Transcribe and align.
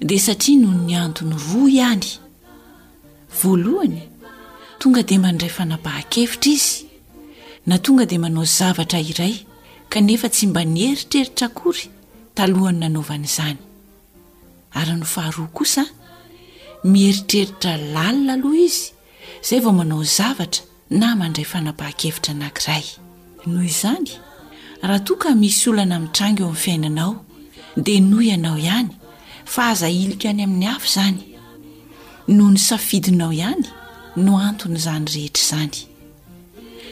di 0.00 0.18
satria 0.18 0.58
noho 0.60 0.78
ny 0.86 0.94
antony 1.04 1.34
roa 1.48 1.68
ihany 1.72 2.08
voalohany 3.42 3.98
tonga 4.80 5.02
de 5.08 5.16
mandray 5.18 5.48
fanapaha-kevitra 5.50 6.50
izy 6.54 6.84
na 7.66 7.78
tonga 7.78 8.04
de 8.06 8.18
manao 8.18 8.44
zavatra 8.44 9.00
iray 9.00 9.34
kanefa 9.88 10.28
tsy 10.28 10.46
mba 10.46 10.64
ni 10.64 10.80
eritreritra 10.92 11.48
kory 11.58 11.84
talohany 12.36 12.78
nanaovany 12.80 13.24
izany 13.24 13.58
ary 14.78 14.92
no 14.98 15.06
faharoa 15.14 15.48
kosa 15.56 15.84
mieritreritra 16.84 17.76
lalina 17.94 18.32
aloha 18.36 18.60
izy 18.68 18.88
zay 19.48 19.60
vao 19.64 19.72
manao 19.72 20.04
zavatra 20.04 20.62
na 21.00 21.16
mandray 21.16 21.44
fanapahan-kevitra 21.52 22.30
anankiray 22.36 22.84
noho 23.48 23.64
izany 23.72 24.10
raha 24.82 25.00
toka 25.06 25.28
misy 25.40 25.68
olana 25.70 25.96
mintrangy 26.00 26.40
eo 26.42 26.46
ami'ny 26.48 26.62
fiainanao 26.64 27.12
da 27.84 27.92
noh 28.00 28.22
ianaoihany 28.30 28.92
fa 29.52 29.62
aza 29.72 29.88
iloka 29.94 30.24
iany 30.28 30.42
amin'ny 30.46 30.68
afo 30.74 30.86
izany 30.90 31.18
no 32.36 32.44
ny 32.52 32.58
safidinao 32.66 33.32
ihany 33.38 33.64
no 34.24 34.32
anton' 34.48 34.76
izany 34.78 35.06
rehetra 35.14 35.42
izany 35.46 35.74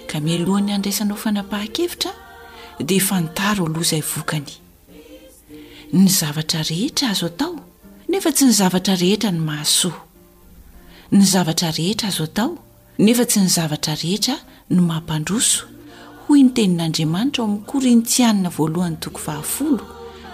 ka 0.09 0.17
mialohan'ny 0.25 0.71
andraisanao 0.77 1.19
fanapahan-kevitra 1.25 2.11
dia 2.89 3.03
fantaro 3.09 3.63
alohaizay 3.69 4.03
vokany 4.15 4.51
ny 5.99 6.07
zavatra 6.19 6.61
rehetra 6.71 7.05
azo 7.13 7.27
atao 7.33 7.55
nefa 8.11 8.31
tsy 8.35 8.45
ny 8.49 8.55
zavatra 8.61 8.95
rehetra 9.03 9.29
no 9.37 9.43
mahaso 9.51 9.91
ny 11.17 11.25
zavatra 11.33 11.69
rehetra 11.79 12.07
azo 12.13 12.25
atao 12.31 12.51
nefa 13.05 13.25
tsy 13.31 13.39
ny 13.45 13.51
zavatra 13.57 13.95
rehetra 14.05 14.35
no 14.75 14.81
mampandroso 14.91 15.61
hoy 16.27 16.41
ny 16.47 16.51
tenin'andriamanitra 16.57 17.41
ao 17.43 17.49
amin'ny 17.51 17.67
korintianina 17.71 18.51
voalohany 18.59 18.97
toko 19.03 19.21
vahafolo 19.27 19.85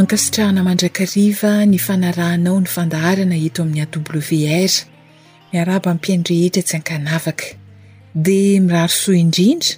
ankasitrahana 0.00 0.62
mandrakariva 0.68 1.52
ny 1.70 1.78
fanarahanao 1.86 2.56
ny 2.62 2.68
fandaharana 2.74 3.36
eto 3.46 3.60
amin'ny 3.64 3.80
aw 3.80 4.02
r 4.12 4.74
miaraba 5.52 5.90
mpiaindrehetra 5.98 6.62
tsy 6.66 6.74
ankanavaka 6.78 7.46
dia 8.26 8.60
miraro 8.66 8.92
soa 9.02 9.16
indrindra 9.24 9.72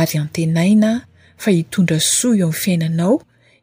ary 0.00 0.14
antenaina 0.22 0.90
fa 1.42 1.48
hitondra 1.56 1.96
soa 2.18 2.34
eo 2.40 2.48
amin'ny 2.52 2.56
fiainanao 2.64 3.14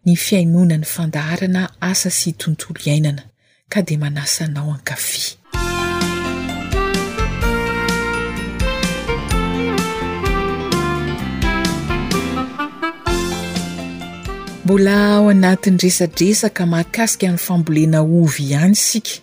ny 0.06 0.14
fiaignona 0.26 0.76
ny 0.82 0.88
fandaharana 0.96 1.62
asa 1.90 2.10
sy 2.20 2.30
tontolo 2.42 2.80
iainana 2.90 3.24
ka 3.72 3.80
dia 3.88 4.02
manasanao 4.04 4.68
ankafi 4.76 5.24
mbola 14.66 15.22
o 15.22 15.28
anatin'ny 15.30 15.78
resadresaka 15.84 16.64
mahakasika 16.70 17.26
amin'ny 17.28 17.44
fambolena 17.48 18.00
ovy 18.20 18.44
ihany 18.54 18.76
sika 18.90 19.16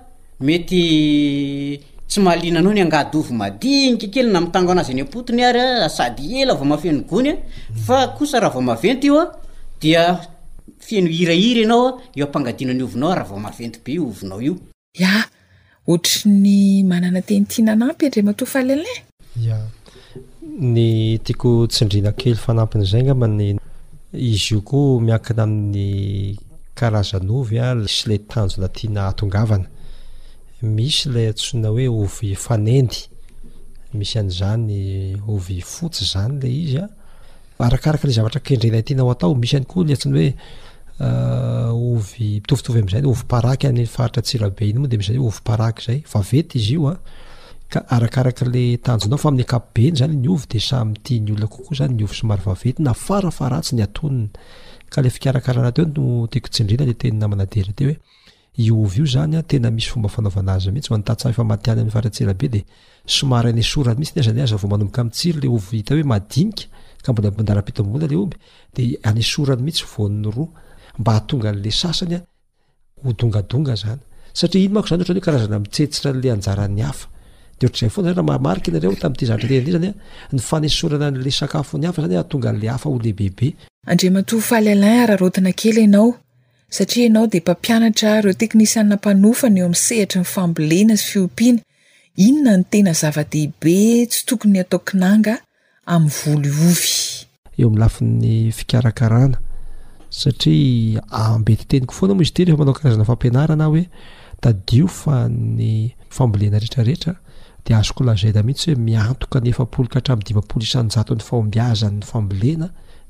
mety 0.41 1.79
tsy 2.07 2.19
mahaliananao 2.21 2.73
ny 2.73 2.81
angady 2.81 3.17
ovy 3.17 3.33
madigniky 3.33 4.07
kely 4.13 4.29
na 4.31 4.41
mitango 4.41 4.71
anazy 4.71 4.93
ny 4.93 5.01
ampotony 5.01 5.43
ary 5.43 5.59
ah, 5.61 5.89
sady 5.89 6.41
ela 6.41 6.53
vao 6.53 6.65
mafenoony 6.65 7.29
aaha 7.89 8.49
vaoaefieno 8.53 9.29
hirahira 11.17 11.61
anaoa 11.65 11.99
eo 12.17 12.25
ampangadina 12.25 12.73
ny 12.73 12.83
ovinao 12.83 13.11
araha 13.11 13.29
vao 13.29 13.39
maventy 13.39 13.79
benaoiony 13.85 14.59
ah, 15.05 15.25
ah, 15.91 16.83
manana 16.89 17.21
tniaaydrama 17.21 18.33
a 18.53 19.57
ny 20.73 21.17
tiako 21.23 21.67
tsindrina 21.67 22.11
kely 22.11 22.35
fanampinyzay 22.45 23.03
gnaman 23.03 23.57
izy 24.13 24.47
io 24.55 24.61
koa 24.61 25.01
miakina 25.01 25.43
amin'ny 25.43 26.37
karazanovy 26.77 27.57
a 27.59 27.67
sy 27.95 28.03
lay 28.09 28.19
tanjo 28.31 28.55
na 28.61 28.67
tiana 28.75 29.01
atongavana 29.07 29.67
misy 30.61 31.09
lay 31.09 31.27
antsina 31.27 31.69
hoe 31.69 31.87
ovy 31.89 32.35
fanendy 32.35 33.07
misy 33.93 34.17
an'zany 34.19 35.15
ovy 35.27 35.61
fotsy 35.61 36.05
zany 36.05 36.39
la 36.41 36.47
izy 36.49 36.77
a 36.79 36.87
arakark 37.65 38.01
zavtradaaaomisy 38.05 39.55
ayk 39.55 39.71
anitovitovy 39.77 40.35
ah, 40.99 42.81
am'zay 42.81 43.05
o 43.05 43.13
yfaritratirabe 43.83 44.65
iny 44.69 44.79
moa 44.79 44.87
de 44.87 44.97
misyany 44.97 45.17
hoe 45.17 45.33
oayeakknonao 47.91 49.17
faamn'ny 49.21 49.45
pobeny 49.53 49.95
zany 49.97 50.13
ny 50.15 50.27
ovy 50.29 50.47
de 50.51 50.59
samytiny 50.59 51.31
olona 51.33 51.47
kokoa 51.47 51.75
zany 51.77 51.93
nyovy 51.97 52.15
somary 52.15 52.41
vavety 52.45 52.81
na 52.83 52.93
farafaratsy 52.93 53.75
ny 53.75 53.83
atoniny 53.83 54.29
ka 54.93 55.01
le 55.01 55.09
fikarakarana 55.09 55.71
teo 55.71 55.85
no 55.87 56.27
tiakotsindrina 56.27 56.85
la 56.85 56.93
tenina 56.93 57.27
manadery 57.27 57.73
te 57.73 57.83
hoe 57.85 57.95
iovy 58.59 58.97
io 58.99 59.05
zanya 59.05 59.43
tena 59.43 59.69
misy 59.71 59.89
fomba 59.89 60.09
fanaovanazy 60.11 60.71
mihitsy 60.75 60.91
mantatsa 60.91 61.29
efa 61.31 61.43
matiany 61.43 61.79
am'ny 61.79 61.91
faratselabe 61.93 62.49
de 62.51 62.61
oynany 63.07 63.53
mihits 63.55 63.83
za 64.21 64.31
aba 64.31 64.45
tiaaaaihity 65.15 65.95
no 70.17 70.49
mao 74.73 74.85
zany 74.87 75.03
haa 75.05 75.19
karazana 75.25 75.59
mitei 75.59 75.89
le 76.13 76.31
any 76.31 76.81
ezay 77.63 77.89
fon 77.89 78.03
zany 78.03 78.15
rahmmaka 78.17 78.71
areo 78.77 78.91
tamtzatreysonl 79.01 81.47
kafony 81.51 81.85
afa 81.87 82.03
anyatongal 82.05 82.67
afae 82.75 83.13
bebe 83.17 83.47
ande 83.87 84.09
mato 84.09 84.39
faalelan 84.41 84.99
araharotina 85.03 85.51
kely 85.59 85.83
anao 85.83 86.11
satria 86.73 87.03
ianao 87.05 87.27
de 87.27 87.37
mpampianatra 87.39 88.11
reo 88.23 88.33
teknisianna 88.41 88.95
mpanofany 88.99 89.59
eo 89.59 89.65
ami'n 89.67 89.81
sehitra 89.87 90.17
nyfambolena 90.21 90.93
zy 90.99 91.05
fiompiana 91.11 91.59
inona 92.25 92.53
ny 92.57 92.63
tena 92.71 92.91
zava-dehibe 93.01 93.79
tsy 94.11 94.21
tokony 94.29 94.57
ataokinanga 94.63 95.33
amin'ny 95.95 96.51
vlieaiz 96.59 97.27
eehfmanaoma 102.39 103.67
oei 103.67 103.89
y 105.71 105.73
fambolena 106.17 106.57
retrareetra 106.65 107.13
de 107.65 107.71
azokolazay 107.81 108.31
da 108.35 108.41
mihitsy 108.47 108.67
hoe 108.71 108.79
miantoka 108.87 109.37
ny 109.43 109.49
efapoloka 109.53 109.97
hatram' 109.99 110.23
diapolo 110.27 110.63
isanjatny 110.67 111.21
faombiazany 111.29 111.99
fambolena 112.11 112.67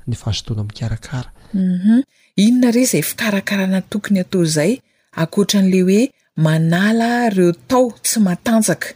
ny 0.08 0.14
fahazotona 0.22 0.62
ikarakara 0.74 1.30
mhm. 1.54 2.02
inona 2.36 2.70
rey 2.72 2.84
zay 2.88 3.02
fikarakarana 3.04 3.82
tokony 3.92 4.20
atao 4.24 4.40
zay 4.48 4.80
akoatra 5.12 5.60
an'le 5.60 5.80
hoe 5.88 5.98
manala 6.44 7.28
reo 7.28 7.52
tao 7.52 7.92
tsy 8.04 8.20
matanjaka 8.24 8.88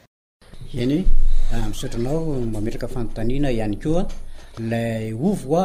eny 0.81 1.05
ah, 1.53 1.69
misaotranao 1.69 2.41
mametraka 2.53 2.88
fanontanina 2.88 3.53
ihany 3.53 3.77
koa 3.85 4.03
lay 4.71 5.12
ovy 5.29 5.50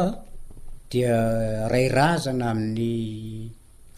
dia 0.90 1.16
rairazana 1.72 2.44
amin'ny 2.52 2.92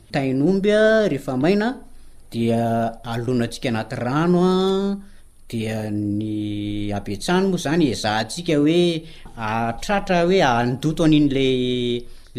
d 2.32 2.38
alonaantsika 2.52 3.68
anaty 3.68 3.96
rano 4.06 4.38
a 4.52 4.54
dia 5.48 5.88
ny 5.90 6.92
apetsany 6.98 7.44
moa 7.50 7.60
zany 7.64 7.88
zah 8.02 8.20
ntsika 8.26 8.54
hoe 8.62 8.82
atratra 9.48 10.18
hoe 10.28 10.38
andoto 10.44 11.02
anyiny 11.08 11.28
la 11.32 11.48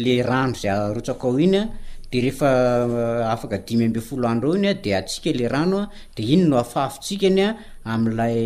la 0.06 0.14
rano 0.28 0.54
zay 0.62 0.70
arotsak 0.74 1.22
ao 1.26 1.34
iny 1.46 1.56
a 1.60 1.62
de 2.10 2.16
ehefa 2.20 2.50
uh, 2.86 3.32
afaka 3.34 3.56
dimy 3.66 3.84
ambe 3.88 4.00
folo 4.08 4.24
androeo 4.32 4.56
iny 4.58 4.68
a 4.72 4.74
de 4.84 4.90
atsika 5.00 5.30
la 5.40 5.46
rano 5.54 5.76
a 5.84 5.86
de 6.16 6.22
iny 6.34 6.42
no 6.48 6.54
afafitsikany 6.64 7.40
a 7.48 7.48
am'lay 7.94 8.40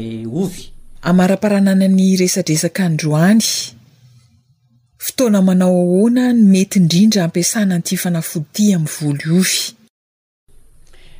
aaarananany 1.08 2.06
resadresaka 2.22 2.84
ndroany 2.94 3.44
fotoana 5.06 5.38
manao 5.48 5.76
ahoana 5.82 6.22
n 6.36 6.38
mety 6.52 6.76
indrindra 6.80 7.20
ampiasana 7.26 7.74
anti 7.78 7.94
fanafoti 8.04 8.64
am'ny 8.78 8.90
volo 8.98 9.22
iovy 9.30 9.56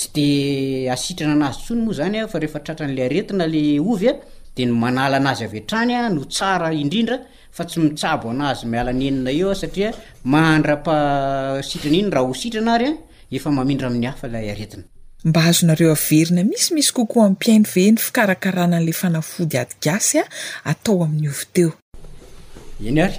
tsy 0.00 0.10
de 0.14 0.90
asitrana 0.94 1.32
anazy 1.34 1.60
tsony 1.64 1.82
moa 1.84 1.94
zany 2.00 2.18
a 2.20 2.26
fa 2.32 2.38
rehefa 2.42 2.60
tratran'la 2.64 3.02
aretina 3.08 3.44
la 3.54 3.62
ovy 3.92 4.06
a 4.08 4.12
de 4.56 4.62
ny 4.66 4.72
manala 4.82 5.16
anazy 5.22 5.44
av 5.48 5.52
e 5.54 5.60
atrany 5.62 5.92
a 5.94 6.08
no 6.16 6.22
tsara 6.34 6.68
indrindra 6.82 7.16
fa 7.56 7.62
tsy 7.68 7.78
mitsabo 7.84 8.26
anazy 8.34 8.64
mialany 8.72 9.04
enina 9.10 9.30
eoa 9.40 9.54
satria 9.62 9.90
mahandra-pasitrany 10.32 11.98
inyn 12.00 12.12
raha 12.16 12.26
ho 12.30 12.34
sitrana 12.42 12.72
ary 12.78 12.86
a 12.90 12.94
efa 13.38 13.48
mamindra 13.58 13.86
amin'ny 13.90 14.06
hafa 14.12 14.24
ilay 14.28 14.46
aretina 14.54 14.84
mba 15.28 15.40
azonareo 15.50 15.90
averina 15.98 16.42
misimisy 16.52 16.92
kokoa 16.98 17.22
amipiaino 17.26 17.68
ve 17.74 17.80
heny 17.86 17.98
fikarakarana 18.06 18.74
an'lay 18.80 18.96
fanafody 19.02 19.56
adygasy 19.64 20.18
a 20.22 20.24
atao 20.70 20.96
amin'ny 21.06 21.28
ovy 21.34 21.44
teo 21.56 21.70
eny 22.90 23.00
ary 23.06 23.18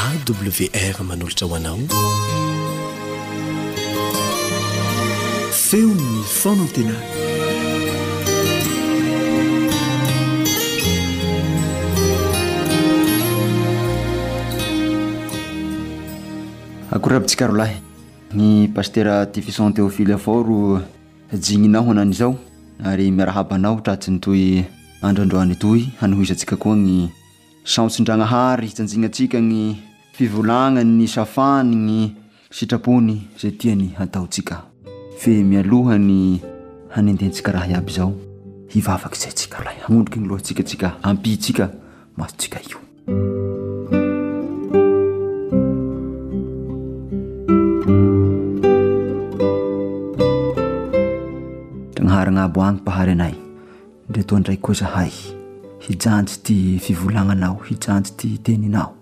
awr 0.00 1.04
manolotra 1.04 1.46
ho 1.46 1.54
anao 1.54 1.78
feonyny 5.66 6.22
fan 6.36 6.58
antena 6.64 6.96
ankory 16.90 17.16
abitsika 17.16 17.46
rolahy 17.46 17.91
gny 18.32 18.68
pastera 18.74 19.26
tifison 19.26 19.72
teofily 19.72 20.12
afao 20.12 20.42
ro 20.42 20.80
jigninao 21.32 21.90
anany 21.90 22.12
zao 22.12 22.36
ary 22.84 23.10
miarahabanao 23.10 23.80
tratsyny 23.80 24.18
toy 24.20 24.64
androandroany 25.02 25.54
toy 25.54 25.80
hanhoizatsika 26.00 26.56
koa 26.56 26.76
ny 26.76 27.08
saotsindranahary 27.64 28.66
itsajinatsika 28.66 29.40
ny 29.40 29.74
fivolagnany 30.12 31.06
safany 31.08 31.74
ny 31.76 32.10
sitrapony 32.50 33.20
zay 33.42 33.50
tiany 33.50 33.92
ataotsika 33.98 34.62
fe 35.18 35.42
mialohany 35.44 36.40
hanendetsika 36.88 37.52
raha 37.52 37.66
iaby 37.70 37.92
zao 37.92 38.14
hivavaky 38.68 39.18
zaytsikaay 39.18 39.76
anondriky 39.88 40.20
ny 40.20 40.26
loatsikatsika 40.28 40.92
ampitsika 41.02 41.68
masotsika 42.16 42.58
io 42.60 43.41
naboany 52.30 52.78
maharynay 52.86 53.34
detoandray 54.10 54.56
koa 54.60 54.74
zahay 54.74 55.10
hijanjy 55.88 56.32
ty 56.42 56.78
fivolananao 56.78 57.56
hijanjy 57.64 58.10
ty 58.16 58.28
teninao 58.42 58.94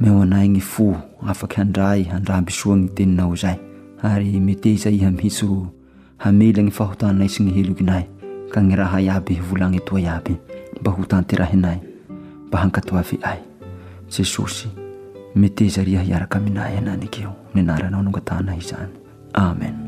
meo 0.00 0.22
anayny 0.22 0.60
fo 0.60 0.96
afaky 1.26 1.60
andray 1.60 2.08
andra 2.12 2.34
ambisoany 2.36 2.88
teninao 2.88 3.36
zay 3.36 3.56
ay 4.02 4.24
metezaymihisolany 4.40 6.70
fahotaay 6.70 7.28
syny 7.28 7.50
heonay 7.54 8.02
ny 8.62 8.74
aaby 9.08 9.40
olana 9.52 9.78
oaym 9.92 10.36
hotayanay 10.98 11.78
hankaoaay 12.52 13.38
jesosy 14.18 14.68
metezaria 15.34 16.02
iaraka 16.02 16.38
aminay 16.38 16.78
ananykeo 16.78 17.32
yanaranao 17.54 18.02
nongatanay 18.02 18.60
zany 18.60 18.92
amen 19.32 19.87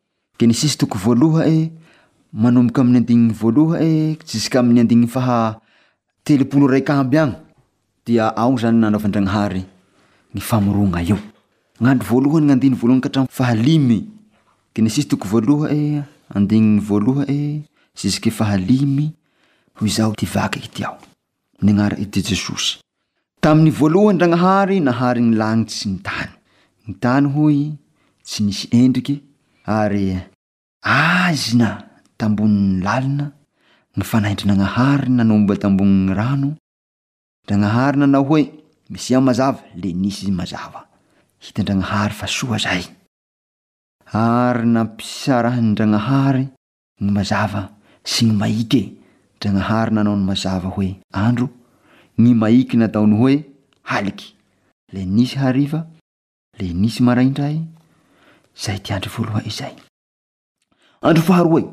ke 0.41 0.47
nisisy 0.49 0.73
toko 0.81 0.97
voalohae 0.97 1.59
manomboky 2.41 2.81
aminy 2.81 2.97
andigny 3.03 3.29
voalohae 3.37 3.89
sisik 4.25 4.55
aminy 4.57 4.81
andin 4.81 5.03
fahatelopolo 5.13 6.67
raika 6.71 6.95
yydao 7.05 8.51
voaloany 12.09 12.51
andy 12.51 12.71
vooanya 12.73 13.09
rafaaimyssy 13.15 15.05
toko 15.13 15.25
oaloaad 15.37 16.53
vloaeyae 16.87 17.61
tamiy 23.45 23.71
voalohanydragnahary 23.79 24.75
e 24.75 24.79
nahary 24.89 25.19
ny 25.21 25.35
lanitsy 25.37 25.89
ny 25.89 25.99
tany 26.03 26.29
y 26.87 26.93
tany 27.01 27.27
hoy 27.35 27.57
tsy 28.23 28.43
nisy 28.43 28.67
endriky 28.71 29.21
ary 29.65 30.30
azina 30.89 31.69
tambonyy 32.17 32.81
lalina 32.85 33.25
ny 33.97 34.03
fanaindrinagnahary 34.09 35.07
nanomba 35.17 35.53
tamboniy 35.63 36.09
rano 36.19 36.49
draahay 37.47 37.93
nanao 38.01 38.23
hoe 38.29 38.41
msamzava 38.93 39.61
le 39.81 39.89
nisy 40.01 40.31
mazaa 40.39 40.81
itanayidray 41.37 42.85
y 46.99 47.19
azava 47.21 47.61
sy 48.11 48.25
y 48.25 48.31
maike 48.39 48.81
draahary 49.41 49.91
nanaoy 49.95 50.19
mazava 50.29 50.69
hoe 50.75 50.89
andro 51.23 51.47
ny 52.21 52.33
maiky 52.41 52.75
nataony 52.81 53.13
hoe 53.21 53.35
aliky 53.93 54.27
le 54.93 55.01
nisy 55.15 55.35
hariva 55.43 55.79
le 56.59 56.67
nisy 56.81 57.01
maraindray 57.05 57.55
zay 58.63 58.77
tiandry 58.85 59.11
oazay 59.21 59.75
androfaharoay 61.09 61.63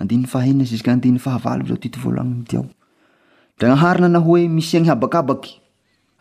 andiy 0.00 0.22
fahainazizy 0.30 0.82
k 0.86 0.92
andiy 0.92 1.18
fahavaloaoty 1.24 1.88
o 1.94 1.96
olaaodragahary 2.10 4.00
nanao 4.02 4.30
oe 4.34 4.42
misiany 4.58 4.86
habakabaky 4.90 5.52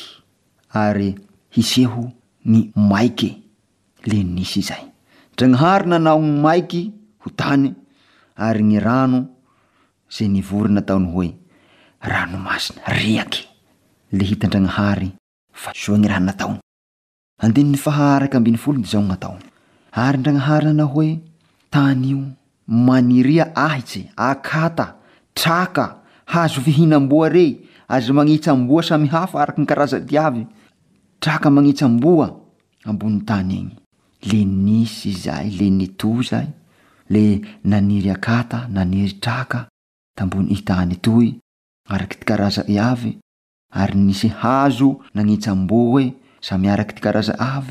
ary 0.74 1.10
hiseho 1.54 2.04
ny 2.52 2.60
maiky 2.90 3.30
le 4.08 4.16
nsy 4.36 4.62
zay 4.70 4.84
dragnahary 5.38 5.86
nanao 5.92 6.20
ny 6.24 6.32
maiky 6.46 6.82
ho 7.22 7.28
tany 7.40 7.74
ary 8.36 8.64
ny 8.64 8.80
rano 8.80 9.20
za 10.14 10.26
nivory 10.28 10.72
nataony 10.74 11.12
hoe 11.12 11.36
ranomaia 12.00 13.26
y 14.12 14.36
ary 19.96 20.20
ndragnahary 20.20 20.66
nanao 20.70 20.88
hoe 20.94 21.10
tanyio 21.74 22.22
maniria 22.88 23.46
ahitse 23.66 24.00
akata 24.30 24.86
traka 25.40 25.86
hazo 26.34 26.60
fihinam-boa 26.66 27.30
rey 27.36 27.52
azo 27.96 28.12
magnitsy 28.18 28.50
amboa 28.54 28.82
samy 28.90 29.08
hafa 29.14 29.36
araky 29.44 29.62
ny 29.62 29.68
karaza 29.70 29.98
ty 30.08 30.16
avy 30.28 30.44
traka 31.24 31.48
manitsaam-boa 31.56 32.28
ambony 32.90 33.20
tany 33.30 33.52
iny 33.60 33.70
le 34.30 34.40
nisy 34.66 35.12
zay 35.24 35.48
le 35.58 35.68
nito 35.78 36.12
zay 36.30 36.48
le 37.14 37.24
aniy 37.64 38.12
yotyiy 38.12 39.12
sy 44.22 44.30
azo 44.62 44.90
nanitsamboe 45.16 46.04
samy 46.48 46.68
araky 46.74 46.94
ty 46.96 47.02
karaza 47.06 47.34
a 47.48 47.64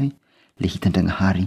le 0.61 0.67
hitandragnahary 0.73 1.47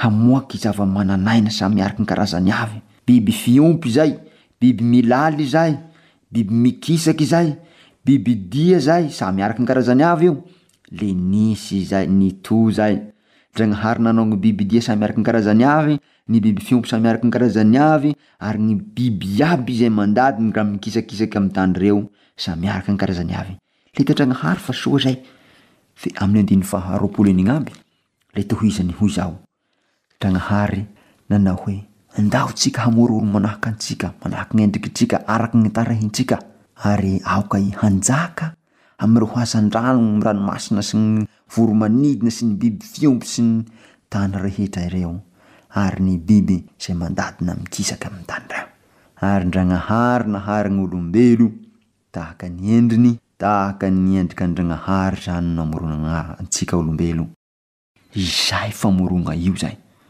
hamoaky 0.00 0.58
zava 0.60 0.84
mananaina 0.86 1.50
sa 1.50 1.68
miaraky 1.72 2.02
ny 2.02 2.06
karazany 2.08 2.52
avy 2.52 2.78
biby 3.06 3.32
fiompy 3.32 3.90
zay 3.90 4.18
biby 4.60 4.84
milaly 4.84 5.46
zay 5.48 5.78
biby 6.32 6.52
mikisaky 6.54 7.24
zay 7.24 7.56
biby 8.04 8.34
dia 8.48 8.78
zay 8.80 9.08
samy 9.10 9.42
araky 9.42 9.62
ny 9.62 9.66
karazany 9.68 10.04
avy 10.04 10.26
io 10.28 10.34
le 10.92 11.12
nisyzayyhay 11.12 13.00
nanao 13.98 14.24
ny 14.28 14.36
bibydi 14.36 14.80
samarkkaya 14.82 15.88
ny 16.28 16.38
biby 16.40 16.60
fiompo 16.62 16.86
saiaraky 16.88 17.26
ny 17.26 17.30
karazany 17.32 17.78
avy 17.78 18.10
ary 18.40 18.58
ny 18.60 18.74
biby 18.74 19.26
iaby 19.40 19.72
zay 19.78 19.88
mandadyy 19.90 20.52
ra 20.52 20.64
mikisakisaky 20.64 21.38
a 29.22 29.36
dragnahary 30.20 30.84
nanao 31.28 31.56
hoe 31.66 31.76
andaotsika 32.18 32.82
amoroolo 32.88 33.24
manahaktsika 33.34 34.06
erky 36.96 37.16
kainjaa 37.80 38.38
amreo 39.04 39.28
azandrano 39.42 40.06
ranomasina 40.24 40.82
sy 40.88 40.96
ny 40.96 41.26
voromanidina 41.56 42.30
sy 42.36 42.44
ny 42.46 42.54
biby 42.60 42.84
fiompy 42.92 43.28
sy 43.32 43.42
ny 43.48 43.56
tany 44.12 44.32
rehetra 44.44 44.82
ireo 44.88 45.14
ary 45.84 46.00
ny 46.06 46.14
biby 46.26 46.56
zay 46.82 46.94
mandadina 47.00 47.52
mikisaky 47.60 48.08
nyaydraaay 49.20 50.24
naarynyolobelo 50.32 51.52
ndry 52.40 53.20
nendrikndraay 53.40 55.36
ny 58.96 59.80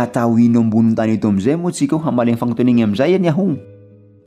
atao 0.04 0.34
ino 0.46 0.60
amboninnytany 0.66 1.14
eto 1.18 1.28
am'zay 1.32 1.56
moa 1.62 1.72
tsika 1.76 1.96
i 1.96 2.04
hamaleny 2.06 2.38
fanotoeneny 2.42 2.82
am'izay 2.88 3.14
any 3.18 3.28
aho 3.32 3.46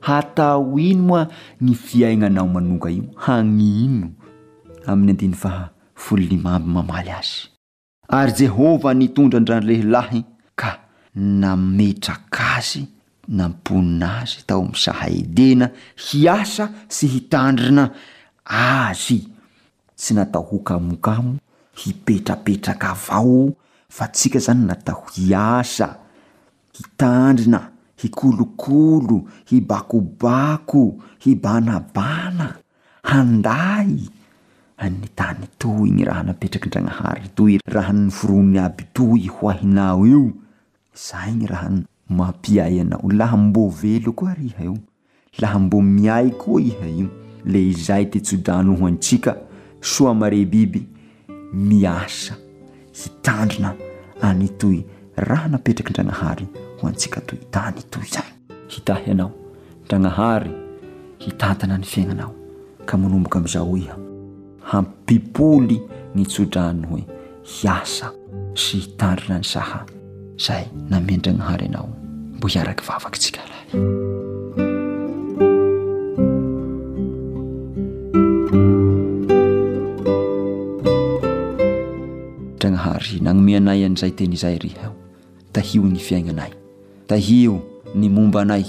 hatao 0.07 0.79
ino 0.87 1.03
moa 1.09 1.21
ny 1.63 1.71
fiaignanao 1.85 2.47
manoka 2.55 2.89
io 2.97 3.03
hanino 3.25 4.07
amiy 4.91 5.15
ayfaha 5.25 5.63
fololimaby 6.03 6.67
mamaly 6.75 7.11
azy 7.19 7.35
ary 8.17 8.31
jehovah 8.39 8.95
nitondra 8.99 9.39
ndranlehilahy 9.39 10.19
ka 10.59 10.69
nametrak 11.41 12.25
azy 12.57 12.81
namponina 13.37 14.07
azy 14.21 14.39
tao 14.47 14.61
am 14.67 14.73
sahaidena 14.85 15.67
hiasa 16.05 16.65
sy 16.95 17.05
hitandrina 17.13 17.83
azy 18.45 19.19
tsy 19.99 20.11
natao 20.15 20.43
hokamokamo 20.51 21.31
hipetrapetraka 21.79 22.87
avao 22.95 23.43
fa 23.97 24.07
tsika 24.07 24.39
zany 24.39 24.65
natao 24.67 25.03
hiasa 25.13 25.95
hitandrina 26.73 27.71
hikolokolo 27.97 29.21
hibakobako 29.45 30.95
hibanabana 31.19 32.55
handay 33.03 33.91
anytany 34.77 35.47
toy 35.57 35.87
igny 35.89 36.03
raha 36.05 36.23
napetraky 36.23 36.69
n-dragnahary 36.69 37.27
toy 37.35 37.53
raha 37.77 37.93
yforony 38.07 38.59
aby 38.59 38.83
toy 38.97 39.21
hoahinao 39.35 40.03
io 40.11 40.23
zay 41.09 41.31
igny 41.31 41.47
rahay 41.47 41.79
mampiay 42.17 42.81
anao 42.81 43.11
laha 43.19 43.37
mbo 43.37 43.63
velo 43.79 44.11
koa 44.11 44.33
ryiha 44.33 44.63
io 44.63 44.77
laha 45.41 45.59
mbo 45.59 45.81
miay 45.81 46.27
koa 46.41 46.61
iha 46.61 46.87
io 46.99 47.07
le 47.45 47.59
izay 47.71 48.05
tytsodranoho 48.11 48.85
antsika 48.87 49.35
soa 49.81 50.13
mare 50.13 50.45
biby 50.45 50.83
miasa 51.53 52.43
hitandrina 53.03 53.75
anytoy 54.21 54.79
raha 55.17 55.47
napetraky 55.47 55.89
ndragnahary 55.91 56.45
ho 56.81 56.87
antsika 56.87 57.21
toy 57.27 57.39
da 57.53 57.69
nytoy 57.71 58.05
zay 58.13 58.29
hitahy 58.69 59.11
anao 59.11 59.31
ndragnahary 59.85 60.51
hitantana 61.19 61.77
ny 61.77 61.83
fiaignanao 61.85 62.31
ka 62.85 62.97
manomboka 62.97 63.39
amin'izao 63.39 63.77
iha 63.77 63.95
hampipoly 64.71 65.79
gny 66.13 66.25
tsodrany 66.25 66.87
hoe 66.89 67.03
hiasa 67.43 68.11
sy 68.53 68.77
hitandrina 68.77 69.37
ny 69.39 69.43
saha 69.45 69.85
zay 70.47 70.65
namendragnahary 70.89 71.65
ianao 71.65 71.89
mbo 72.37 72.47
hiaraky 72.47 72.83
vavakytsika 72.87 73.41
lay 73.51 74.34
gnahary 82.67 83.21
nagnomianay 83.21 83.85
an'izay 83.85 84.09
teny 84.11 84.33
izay 84.33 84.57
reheo 84.57 84.95
tahio 85.53 85.85
gny 85.85 85.99
fiaignanay 86.01 86.49
tahio 87.07 87.61
ny 87.95 88.09
momba 88.09 88.41
anay 88.41 88.65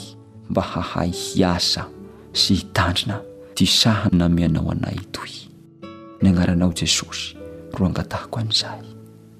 mba 0.52 0.60
hahay 0.62 1.08
hiasa 1.10 1.88
sy 2.36 2.60
hitandrina 2.60 3.24
ty 3.56 3.64
sahay 3.64 4.12
namianao 4.12 4.68
anay 4.74 4.96
toy 5.16 5.32
nyagnaranao 6.20 6.70
jesosy 6.76 7.32
ro 7.76 7.86
angatahiko 7.88 8.36
an'izay 8.44 8.80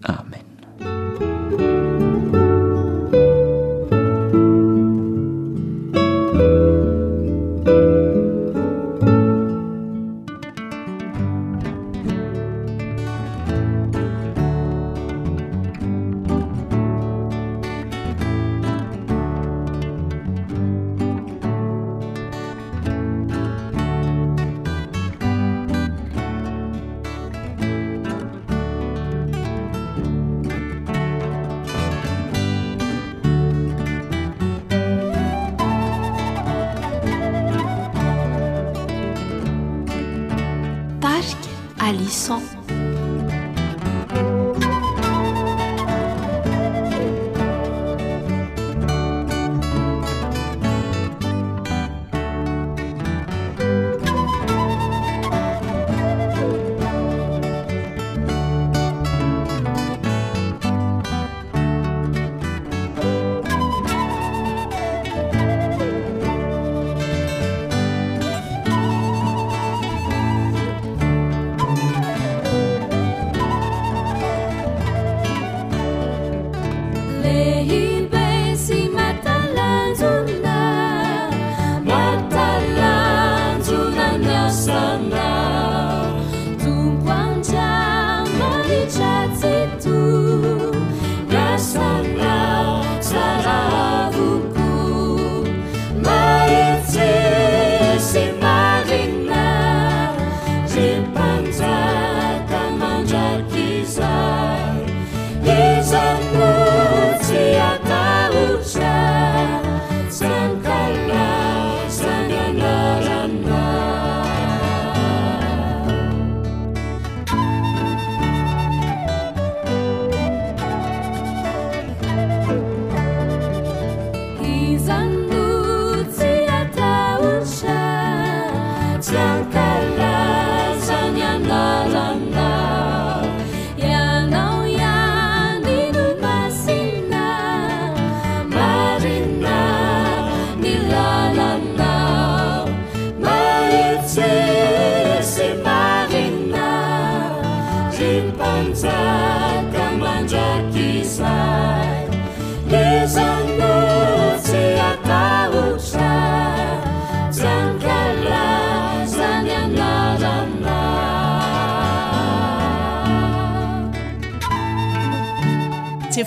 amen 0.08 0.48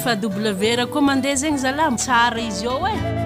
fa 0.04 0.16
blew 0.16 0.60
raa 0.78 0.86
koa 0.94 1.06
mandeha 1.10 1.36
zegny 1.44 1.58
zalam 1.66 1.94
tsara 2.04 2.40
izy 2.50 2.66
ao 2.72 2.80
e 2.94 3.19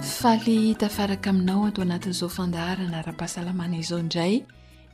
fa 0.00 0.36
le 0.36 0.54
itafaraka 0.54 1.30
aminao 1.30 1.66
ato 1.66 1.82
anatin'izao 1.82 2.28
fandaharana 2.28 3.02
raha 3.02 3.12
mpahasalamana 3.12 3.76
izao 3.82 3.98
indray 4.04 4.34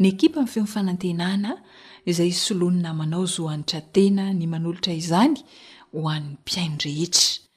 ny 0.00 0.06
ekipa 0.12 0.36
amin'ny 0.40 0.48
fiomfanantenana 0.54 1.50
izay 2.10 2.32
solony 2.46 2.80
namanao 2.86 3.24
zo 3.34 3.42
anitra 3.54 3.80
tena 3.94 4.24
ny 4.38 4.44
manolotra 4.52 4.92
izany 5.02 5.36
ho 5.92 6.00
an'ny 6.14 6.28
mpiaino 6.40 6.74
ndrehetra 6.74 7.47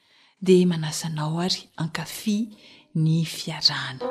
de 0.42 0.66
manasanao 0.66 1.38
ary 1.40 1.68
ankafi 1.76 2.48
ny 2.94 3.22
fiarahana 3.22 4.02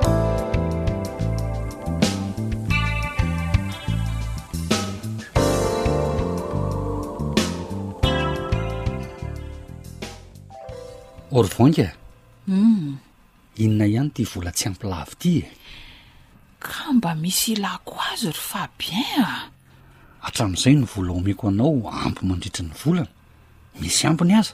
or 11.32 11.44
vonga 11.48 11.92
au 11.92 11.92
hmm. 12.48 12.96
inona 13.58 13.86
ihany 13.92 14.08
ity 14.14 14.24
vola 14.32 14.52
tsy 14.58 14.66
ampylavy 14.72 15.16
ty 15.22 15.32
e 15.44 15.50
ka 16.64 16.82
mba 16.96 17.12
misy 17.22 17.60
lah 17.64 17.76
ko 17.84 18.00
azo 18.12 18.32
ry 18.32 18.42
fa 18.50 18.62
bien 18.80 19.20
a 19.28 19.52
atramin'izay 20.32 20.76
ny 20.80 20.86
vola 20.92 21.12
omeko 21.20 21.44
anao 21.52 21.76
ampy 22.04 22.22
mandritry 22.24 22.64
ny 22.64 22.72
volana 22.80 23.12
misy 23.84 24.04
ampyny 24.08 24.36
aza 24.40 24.54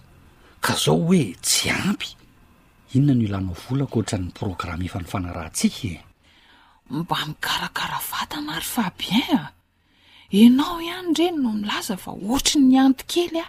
ka 0.63 0.73
zao 0.75 0.97
hoe 1.07 1.35
tsy 1.45 1.69
ampy 1.69 2.07
inona 2.95 3.13
ny 3.15 3.23
ilanao 3.25 3.55
volako 3.65 3.97
ohatranyny 3.99 4.31
programme 4.37 4.85
efany 4.87 5.07
fanarahntsikae 5.11 5.95
mba 6.97 7.17
mikarakara 7.29 7.99
vatana 8.11 8.53
ary 8.57 8.69
fabien 8.75 9.33
a 9.41 9.43
ianao 10.39 10.81
ihany 10.81 11.11
reny 11.17 11.37
no 11.43 11.49
milaza 11.61 11.95
fa 12.03 12.11
ohatry 12.13 12.57
ny 12.61 12.75
anty 12.83 13.03
kely 13.11 13.37
a 13.45 13.47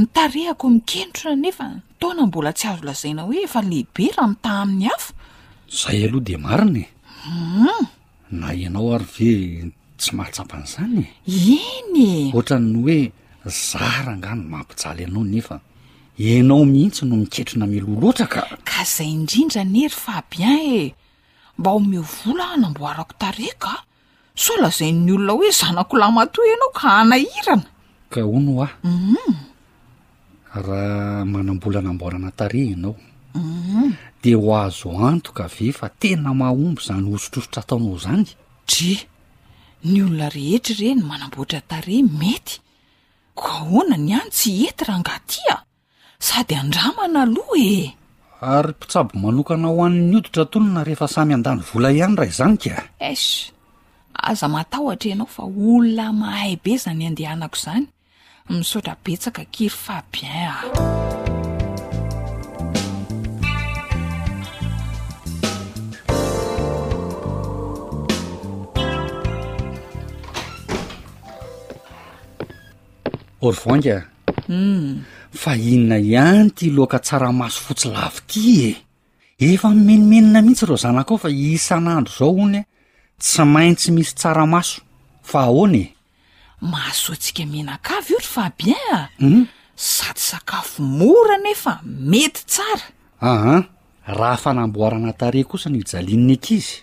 nytarehako 0.00 0.66
mikenitrona 0.74 1.36
nefa 1.44 1.64
nytona 1.74 2.22
mbola 2.26 2.50
tsy 2.56 2.66
azo 2.68 2.82
lazaina 2.86 3.22
hoe 3.28 3.38
efa 3.46 3.60
lehibe 3.70 4.04
raha 4.16 4.28
mitah 4.32 4.56
amin'ny 4.62 4.84
hafo 4.90 5.10
zahy 5.78 6.00
aloha 6.06 6.24
de 6.26 6.34
marina 6.44 6.84
eum 6.84 7.68
hmm. 7.78 7.84
na 8.40 8.46
ianao 8.58 8.88
ary 8.96 9.06
ve 9.16 9.28
tsy 10.00 10.10
mahatsapan'izany 10.16 10.98
e 11.00 11.06
enye 11.76 12.10
ohatran 12.36 12.64
ny 12.72 12.76
hoe 12.86 12.98
zara 13.68 14.12
ngano 14.18 14.42
mampijaly 14.52 15.02
ianao 15.04 15.24
nefa 15.34 15.56
anao 16.18 16.64
mihitsy 16.64 17.04
no 17.06 17.16
miketrina 17.16 17.64
amilo 17.66 17.88
loatra 18.00 18.26
ka 18.30 18.42
ka 18.68 18.80
zay 18.94 19.10
indrindra 19.16 19.62
nery 19.72 19.90
fa 20.02 20.16
by 20.30 20.40
an 20.46 20.58
e 20.62 20.94
mba 21.58 21.70
ho 21.74 21.78
meo 21.82 22.02
vola 22.06 22.44
hanamboarako 22.54 23.12
tare 23.18 23.48
ka 23.62 23.74
so 24.42 24.52
lazai'ny 24.62 25.10
olona 25.14 25.32
hoe 25.34 25.50
zanako 25.60 25.94
lamatoy 26.02 26.46
ianao 26.50 26.70
ka 26.78 26.86
hanahirana 26.94 27.66
ka 28.12 28.20
ho 28.22 28.38
no 28.46 28.52
ahu 28.62 28.86
mhm. 28.86 29.34
raha 30.66 31.26
manambola 31.32 31.78
anamboarana 31.82 32.30
tare 32.38 32.62
ianao 32.70 32.94
mhm. 33.34 33.88
de 34.22 34.30
ho 34.38 34.48
azo 34.54 34.90
antoka 35.08 35.50
ave 35.50 35.72
fa 35.74 35.88
tena 36.00 36.30
mahahomby 36.34 36.82
zany 36.86 37.10
hosotrosotra 37.10 37.60
ataonao 37.66 37.98
zany 37.98 38.28
dre 38.70 38.94
ny 39.90 39.98
olona 40.06 40.30
rehetra 40.30 40.74
ireny 40.78 41.02
manamboatra 41.10 41.58
tare 41.70 41.96
mety 42.06 42.62
ka 43.34 43.66
oana 43.66 43.98
ny 43.98 44.14
any 44.14 44.30
tsy 44.30 44.70
ety 44.70 44.82
rahagatia 44.86 45.58
sady 46.20 46.54
andramana 46.54 47.22
aloha 47.22 47.58
e 47.58 47.94
ary 48.54 48.72
mpitsabo 48.76 49.10
manokana 49.22 49.68
ho 49.72 49.78
ann'ny 49.86 50.14
oditra 50.18 50.44
tonona 50.52 50.84
rehefa 50.86 51.06
samy 51.14 51.32
an-dano 51.34 51.62
vola 51.68 51.88
ihany 51.96 52.14
ray 52.18 52.28
izany 52.34 52.56
ka 52.62 52.74
as 53.10 53.24
aza 54.28 54.46
matahotra 54.54 55.08
ianao 55.10 55.26
fa 55.36 55.42
olona 55.48 56.06
mahay 56.20 56.54
be 56.64 56.72
zany 56.84 57.06
andehanako 57.10 57.56
izany 57.60 57.86
misaotra 58.56 58.94
betsaka 59.04 59.42
kiry 59.54 59.78
fa 59.84 59.96
bien 60.12 60.54
a 73.40 73.46
orvongaa 73.48 74.02
u 74.48 74.52
hmm. 74.52 74.88
fa 75.34 75.54
inona 75.56 75.98
ihany 75.98 76.50
ty 76.56 76.70
loaka 76.70 76.98
tsaramaso 77.02 77.60
fotsi 77.66 77.88
lavi 77.90 78.20
ty 78.30 78.40
e 78.64 78.70
efa 79.54 79.68
nymenimenina 79.74 80.40
mihitsy 80.42 80.64
ro 80.66 80.76
zanakao 80.76 81.18
fa 81.18 81.28
isan'andro 81.28 82.14
zao 82.18 82.34
o 82.42 82.46
ny 82.48 82.58
a 82.62 82.68
tsy 83.18 83.42
maintsy 83.54 83.90
misy 83.92 84.14
tsaramaso 84.14 84.78
fa 85.22 85.40
aoanae 85.46 85.92
maso 86.72 87.12
atsika 87.12 87.44
minakavy 87.52 88.10
io 88.14 88.20
try 88.22 88.32
fabian 88.34 88.78
aum 88.94 89.06
hmm? 89.34 89.46
sady 89.76 90.20
sakafo 90.28 90.82
mora 90.82 91.36
nefa 91.42 91.72
mety 91.84 92.40
tsara 92.46 92.86
aha 93.30 93.56
raha 94.18 94.36
fanamboarana 94.42 95.12
taré 95.20 95.44
kosa 95.50 95.68
ny 95.70 95.78
hijalinina 95.80 96.32
ankizy 96.34 96.78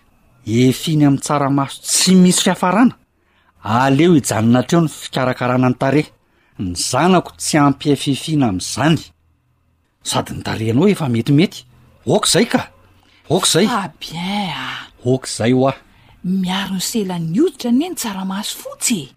efiany 0.60 1.06
amin'n 1.08 1.22
tsaramaso 1.24 1.78
tsy 1.82 2.12
misy 2.22 2.44
fiafarana 2.44 2.94
aleo 3.64 4.16
ijanonatreo 4.20 4.82
ny 4.82 4.88
fikarakarana 4.98 5.70
ntaré 5.72 6.04
ny 6.62 6.76
zanako 6.90 7.32
tsy 7.42 7.58
ampiafifiana 7.66 8.46
am'izany 8.54 9.00
sady 10.10 10.32
nydarenao 10.38 10.88
efa 10.94 11.08
metimety 11.16 11.60
oka 12.16 12.26
izay 12.30 12.46
ka 12.52 12.62
o 13.34 13.40
ka 13.44 13.48
zayah 13.54 13.86
bien 14.02 14.50
a 14.50 14.58
ah. 14.72 14.80
oka 15.14 15.30
zay 15.38 15.52
ho 15.58 15.64
a 15.70 15.74
miaro 16.24 16.78
ny 16.78 16.84
selan 16.92 17.24
ny 17.34 17.40
oditra 17.46 17.72
ny 17.72 17.84
e 17.86 17.90
ny 17.92 17.98
tsaramaso 18.00 18.54
fotsy 18.62 19.00
e 19.06 19.12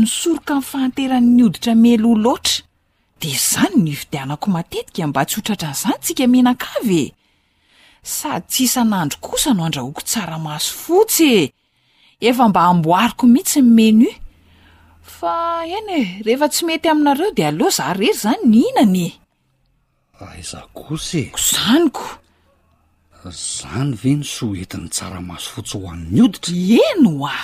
misoroka 0.00 0.54
mn' 0.58 0.66
faanteran'nyoditra 0.70 1.72
melo 1.84 2.08
o 2.14 2.20
loatra 2.24 2.62
de 3.20 3.30
zany 3.48 3.74
nyvidianako 3.86 4.46
matetika 4.56 5.06
mba 5.06 5.20
tsy 5.28 5.38
otratra 5.40 5.68
an'izany 5.72 5.98
tsika 6.04 6.24
mihnan-kavy 6.32 7.02
e 7.06 7.12
sady 8.02 8.46
tsy 8.50 8.62
isan'andro 8.68 9.18
kosa 9.26 9.50
no 9.54 9.62
andrahoako 9.64 10.00
tsaramaso 10.10 10.70
fotsy 10.84 11.32
e 11.46 11.50
efa 12.28 12.44
mba 12.50 12.60
amboariko 12.70 13.24
mihitsy 13.34 13.60
nymeno 13.62 14.06
e. 14.10 14.27
fa 15.16 15.62
eny 15.76 15.88
e 15.88 16.00
rehefa 16.24 16.48
tsy 16.52 16.64
mety 16.68 16.88
aminareo 16.92 17.30
de 17.36 17.42
aleoha 17.48 17.72
za 17.80 17.92
rery 17.96 18.12
zany 18.14 18.44
n 18.44 18.52
inanye 18.68 19.08
aiza 20.28 20.58
ah, 20.62 20.68
kosy 20.76 21.18
e 21.24 21.30
ko 21.32 21.40
izanyko 21.40 22.06
zany 23.32 23.92
ve 23.96 24.12
ny 24.20 24.24
so 24.24 24.52
entiny 24.54 24.86
tsara 24.92 25.18
maso 25.24 25.48
fotsy 25.56 25.76
hoanny 25.80 26.20
hoditra 26.20 26.54
eno 26.54 27.12
oah 27.24 27.42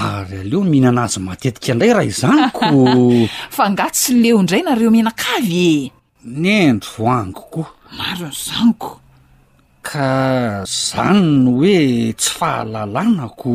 ary 0.00 0.40
aleo 0.42 0.62
mihinana 0.70 1.02
azy 1.06 1.20
matetika 1.20 1.72
andray 1.72 1.92
raha 1.94 2.08
izanyko 2.10 2.64
fa 3.56 3.64
nga 3.70 3.86
tsy 3.94 4.10
leoindray 4.22 4.62
nareo 4.64 4.90
mihnankavy 4.94 5.54
e 5.54 5.92
ny 6.42 6.48
endro 6.72 6.90
voaniko 6.96 7.42
koa 7.52 7.68
maro 7.96 8.26
nzanyko 8.32 8.90
ka 9.82 10.60
zany 10.68 11.24
no 11.44 11.50
hoe 11.60 12.12
tsy 12.12 12.32
fahalalanako 12.38 13.54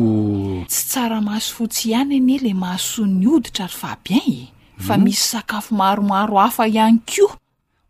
tsy 0.68 0.82
tsara 0.90 1.18
masofotsy 1.22 1.90
ihany 1.94 2.16
any 2.18 2.32
e 2.34 2.36
le 2.44 2.52
mahasoa 2.54 3.06
ny 3.06 3.26
oditra 3.34 3.66
ry 3.70 3.74
fa 3.80 3.88
aby 3.94 4.10
an 4.18 4.26
e 4.26 4.46
fa 4.86 4.94
hmm? 4.98 5.04
misy 5.06 5.22
sakafo 5.30 5.70
maromaro 5.80 6.34
hafa 6.42 6.66
ihany 6.66 6.98
ko 7.08 7.24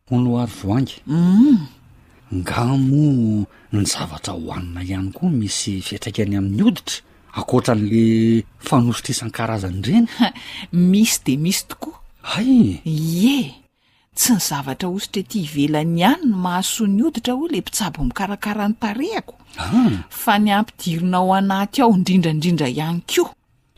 ho 0.09 0.14
no 0.20 0.37
hary 0.40 0.53
voangy 0.61 0.96
um 1.09 1.16
hmm. 1.40 1.59
nga 2.44 2.62
mo 2.77 3.07
ny 3.72 3.85
zavatra 3.92 4.33
hohanina 4.37 4.81
ihany 4.85 5.11
koa 5.16 5.31
misy 5.33 5.81
fietraka 5.87 6.20
any 6.22 6.37
amin'ny 6.37 6.61
hoditra 6.62 6.96
akotran'le 7.40 8.05
fanosotra 8.68 9.11
isan-karazany 9.16 9.79
ireny 9.81 10.09
misy 10.92 11.18
de 11.25 11.33
misy 11.42 11.62
tokoa 11.72 11.96
ay 12.37 12.53
ye 13.20 13.38
tsy 14.16 14.33
ny 14.35 14.40
zavatra 14.48 14.88
ositra 14.88 15.20
at 15.22 15.35
ivelany 15.37 16.00
ihany 16.00 16.24
no 16.31 16.48
ahaa 16.48 16.87
ny 16.88 17.02
itra 17.09 17.33
ho 17.37 17.44
le 17.52 17.59
mpitabo 17.64 18.00
miakaa 18.05 18.68
ny 20.38 20.48
ha 20.52 20.62
naaaidndrdrndr 21.48 22.70
ihy 22.72 23.20
o 23.20 23.22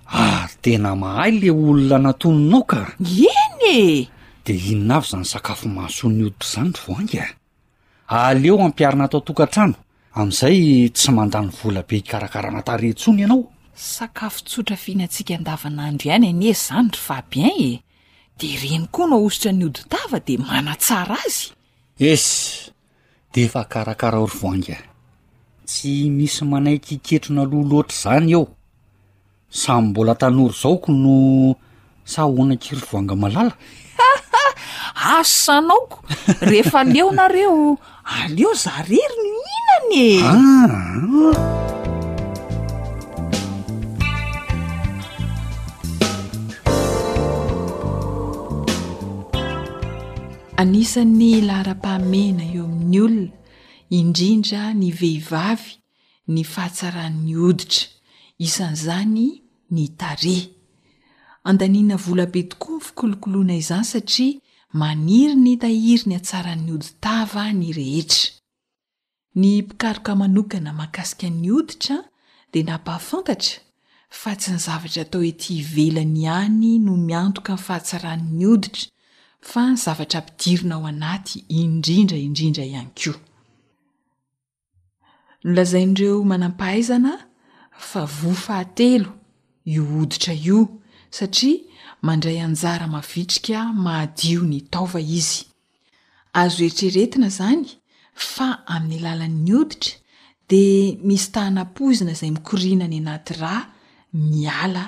a 0.07 0.48
tena 0.62 0.90
mahay 1.03 1.31
le 1.42 1.51
olona 1.51 1.98
natononao 2.07 2.62
ka 2.70 2.81
ey 3.03 3.24
e 3.72 3.74
de 4.46 4.55
inona 4.70 4.94
avy 4.98 5.07
zany 5.12 5.27
sakafo 5.33 5.66
mahasoa 5.77 6.11
ny 6.16 6.22
oditra 6.27 6.51
zany 6.55 6.70
r 6.72 6.74
voangy 6.85 7.16
a 7.24 7.27
aleo 8.31 8.55
ampiarina 8.66 9.05
ataotokantrano 9.09 9.77
amn'izay 10.18 10.59
tsy 10.96 11.11
mandany 11.18 11.51
vola 11.59 11.81
be 11.88 11.94
ikarakarana 12.03 12.62
tarehantsony 12.62 13.18
ianaoaaa 13.22 14.07
ant 14.07 14.20
andaanaadroihay 15.35 16.53
ae 17.35 17.42
y 17.42 17.44
yan 17.44 17.81
de 18.38 18.55
reny 18.61 18.87
koa 18.90 19.09
no 19.11 19.18
ozitra 19.24 19.53
ny 19.53 19.64
hoditava 19.66 20.20
dia 20.22 20.38
manatsara 20.38 21.16
azy 21.27 21.51
esy 21.98 22.70
de 23.33 23.42
efa 23.48 23.64
karakara 23.64 24.20
o 24.22 24.27
ry 24.29 24.38
voanga 24.40 24.74
e. 24.79 24.85
tsy 25.66 26.11
misy 26.11 26.44
manaiky 26.44 26.94
iketrona 26.98 27.42
loha 27.51 27.68
loatra 27.70 27.98
izany 27.98 28.31
eo 28.37 28.44
samy 29.51 29.88
mbola 29.88 30.14
tanory 30.20 30.55
izaoko 30.55 30.90
no 31.03 31.14
sahoanakiry 32.12 32.83
voanga 32.90 33.14
malalaha 33.16 33.59
asosanaoko 35.18 35.98
rehefa 36.40 36.81
aleonareo 36.81 37.79
aleo 38.18 38.55
zarery 38.62 39.11
no 39.24 39.29
mihinany 39.38 39.96
e 40.07 40.20
ah, 40.31 40.31
ah. 40.31 41.78
anisan'ny 50.62 51.33
lahara-pahamena 51.49 52.44
eo 52.59 52.64
amin'ny 52.68 52.99
olona 53.07 53.33
indrindra 53.99 54.62
ny 54.81 54.88
vehivavy 55.01 55.71
ny 56.35 56.40
fahatsaran'ny 56.53 57.33
oditra 57.49 57.85
isan'izany 58.47 59.21
ny 59.75 59.85
tare 60.01 60.38
andaniana 61.49 61.97
volabe 62.07 62.42
tokoa 62.51 62.77
ny 62.79 62.83
fikolokoloana 62.87 63.55
izany 63.62 63.85
satria 63.85 64.40
maniri 64.83 65.37
ny 65.44 65.53
tahiriny 65.64 66.14
atsaran'ny 66.21 66.68
hoditava 66.75 67.44
ny 67.61 67.68
rehetra 67.79 68.23
ny 69.40 69.49
mpikaroka 69.64 70.12
manokana 70.23 70.71
makasika 70.81 71.29
n'ny 71.35 71.51
oditra 71.59 71.97
an 72.03 72.05
dea 72.53 72.64
na 72.68 72.75
mpahafantatra 72.83 73.57
fa 74.21 74.31
tsy 74.40 74.51
ny 74.59 74.59
zavatra 74.66 75.05
tao 75.11 75.21
hoe 75.25 75.33
ti 75.40 75.51
hivelany 75.62 76.18
ihany 76.27 76.73
no 76.87 76.92
miantoka 77.09 77.53
ny 77.57 77.61
fahatsaran'ny 77.68 78.44
oditra 78.55 78.87
fa 79.40 79.74
zavatra 79.74 80.20
ampidirina 80.20 80.74
ao 80.74 80.87
anaty 80.87 81.44
indrindra 81.48 82.16
indrindra 82.27 82.64
ihany 82.66 82.90
ko 83.01 83.12
nylazain'ireo 85.44 86.16
manampahaizana 86.31 87.12
fa 87.90 88.03
vofahatelo 88.05 89.11
io 89.64 89.83
oditra 90.01 90.33
io 90.46 90.59
satria 91.16 91.59
mandray 92.07 92.38
anjara 92.46 92.87
mavitrika 92.94 93.59
mahadio 93.85 94.40
ny 94.53 94.61
taova 94.72 95.01
izy 95.18 95.40
azo 96.40 96.59
eritreretina 96.66 97.29
zany 97.38 97.64
fa 98.31 98.48
amin'ny 98.74 98.98
lalan'ny 99.07 99.53
oditra 99.61 99.92
de 100.51 100.62
misy 101.09 101.29
tahanampozina 101.35 102.11
izay 102.16 102.31
mikorianany 102.37 102.98
anaty 103.05 103.33
raha 103.42 103.62
miala 104.31 104.85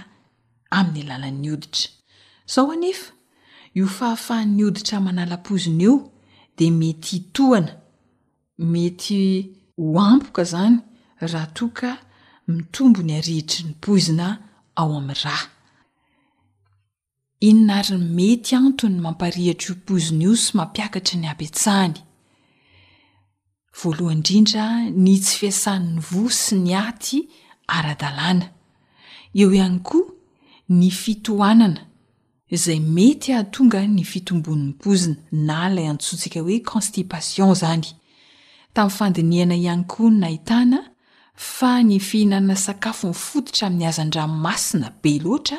amin'ny 0.78 1.00
alalan'ny 1.14 1.48
oditra 1.54 1.86
zao 2.54 2.66
anefa 2.74 3.12
io 3.74 3.86
fahafahan'ny 3.96 4.62
hoditra 4.66 4.98
manala-pozina 5.04 5.82
eo 5.88 5.96
de 6.56 6.66
mety 6.80 7.08
hitohana 7.16 7.72
mety 8.72 9.20
hoampoka 9.76 10.42
zany 10.52 10.78
raha 11.30 11.46
toaka 11.56 11.90
mitombo 12.48 13.00
ny 13.06 13.12
arihitry 13.18 13.62
ny 13.68 13.72
poizina 13.82 14.26
ao 14.80 14.90
amin'n 14.98 15.22
raha 15.26 15.46
inyna 17.48 17.72
aryny 17.78 18.06
mety 18.18 18.54
antony 18.58 18.96
mamparihitra 19.06 19.68
io 19.70 19.74
pozina 19.86 20.20
io 20.26 20.34
sy 20.44 20.50
mampiakatry 20.58 21.16
ny 21.22 21.26
ampitsahany 21.30 21.94
voalohany 23.78 24.16
indrindra 24.18 24.64
ny 25.04 25.14
tsy 25.22 25.34
fiasan'ny 25.40 26.00
vo 26.10 26.24
sy 26.30 26.58
ny 26.58 26.74
aty 26.74 27.18
ara-dalàna 27.76 28.46
eo 29.38 29.48
ihany 29.54 29.78
koa 29.86 30.10
ny 30.68 30.90
fitohanana 30.90 31.89
zay 32.56 32.80
mety 32.80 33.32
a 33.32 33.44
tonga 33.44 33.80
ny 33.86 34.02
fitombonin'nypozina 34.04 35.16
na 35.32 35.68
lay 35.70 35.86
antsotsika 35.88 36.40
hoe 36.42 36.58
constipation 36.72 37.54
zany 37.54 37.92
tamin'ny 38.74 38.96
fandiniana 38.96 39.54
iany 39.56 39.84
ko 39.86 40.10
ny 40.10 40.18
na 40.20 40.26
hitana 40.28 40.78
fa 41.34 41.82
ny 41.82 42.00
fihinana 42.00 42.56
sakafo 42.56 43.08
mifototra 43.08 43.66
amin'ny 43.66 43.86
hazandranomasina 43.86 44.90
be 45.02 45.12
loatra 45.22 45.58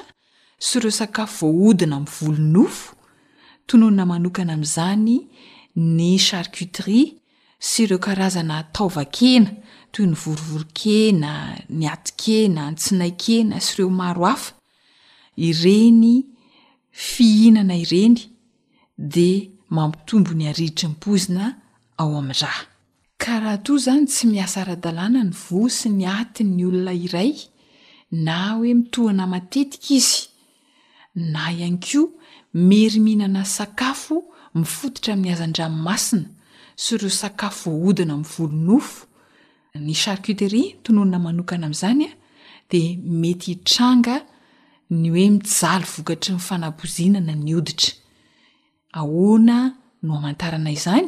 sy 0.60 0.80
ireo 0.80 0.92
sakafo 0.92 1.52
voodina 1.52 1.96
amnyvolonofo 1.96 2.94
tononana 3.68 4.06
manokana 4.06 4.54
ami'izany 4.54 5.16
ny 5.76 6.18
charcuterie 6.20 7.22
sy 7.60 7.84
ireo 7.84 8.00
karazana 8.00 8.64
taova 8.64 9.06
kena 9.06 9.52
toy 9.92 10.08
ny 10.12 10.16
vorovoro 10.16 10.68
kena 10.74 11.56
ny 11.70 11.88
atokena 11.88 12.72
ntsinaykena 12.72 13.62
sy 13.64 13.74
ireo 13.80 13.90
maro 13.90 14.26
hafa 14.26 14.54
ireny 15.38 16.26
fihinana 16.92 17.76
ireny 17.82 18.18
de 18.98 19.52
mampitombo 19.76 20.32
ny 20.36 20.46
ariditra 20.52 20.88
mpozina 20.90 21.46
ao 21.98 22.12
amn'raha 22.20 22.64
ka 23.22 23.34
raha 23.44 23.58
toa 23.66 23.78
izany 23.80 24.06
tsy 24.12 24.24
mihasaradalàna 24.32 25.22
ny 25.28 25.32
vo 25.44 25.62
sy 25.78 25.88
ny 25.98 26.04
atinny 26.20 26.62
olona 26.68 26.94
iray 27.06 27.32
na 28.26 28.36
hoe 28.56 28.72
mitohana 28.80 29.26
matetika 29.34 29.90
izy 29.98 30.20
na 31.34 31.42
iany 31.58 31.80
ko 31.86 32.02
merimihinana 32.70 33.42
sakafo 33.56 34.16
mifototra 34.60 35.12
amin'ny 35.14 35.32
hazandramomasina 35.34 36.28
sy 36.82 36.90
ireo 36.96 37.14
sakafo 37.22 37.70
hodina 37.84 38.16
miny 38.20 38.28
volonofo 38.34 39.08
ny 39.86 39.94
charcutery 40.04 40.64
tononona 40.84 41.20
manokana 41.26 41.66
amin'izany 41.68 42.04
a 42.12 42.14
de 42.72 42.82
mety 43.22 43.50
hitranga 43.56 44.16
ny 44.92 45.10
oe 45.16 45.30
mijalo 45.32 45.86
vokatry 45.88 46.34
ny 46.36 46.40
fanapozinana 46.44 47.34
ny 47.40 47.52
oditra 47.56 47.94
ahona 49.00 49.58
no 50.04 50.12
amantarana 50.18 50.72
izany 50.76 51.06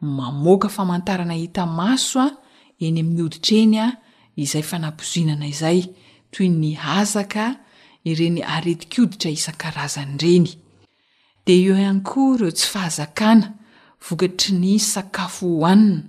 mamoka 0.00 0.68
famantaranahita 0.74 1.62
maso 1.78 2.18
a 2.20 2.28
eny 2.84 3.00
amin'y 3.00 3.22
oditra 3.24 3.54
eny 3.62 3.78
a 3.80 3.86
izay 4.44 4.62
fanapozinana 4.70 5.46
izay 5.54 5.80
toy 6.34 6.48
ny 6.52 6.74
azaka 6.76 7.46
ireny 8.10 8.42
aretikodira 8.56 9.32
isan-karazany 9.32 10.20
reny 10.24 10.46
de 11.46 11.52
eo 11.64 11.80
iany 11.80 12.02
koa 12.08 12.36
reo 12.42 12.50
tsy 12.52 12.68
fahazakana 12.74 13.56
vokatry 14.06 14.52
ny 14.60 14.76
sakafo 14.78 15.46
hoanina 15.62 16.04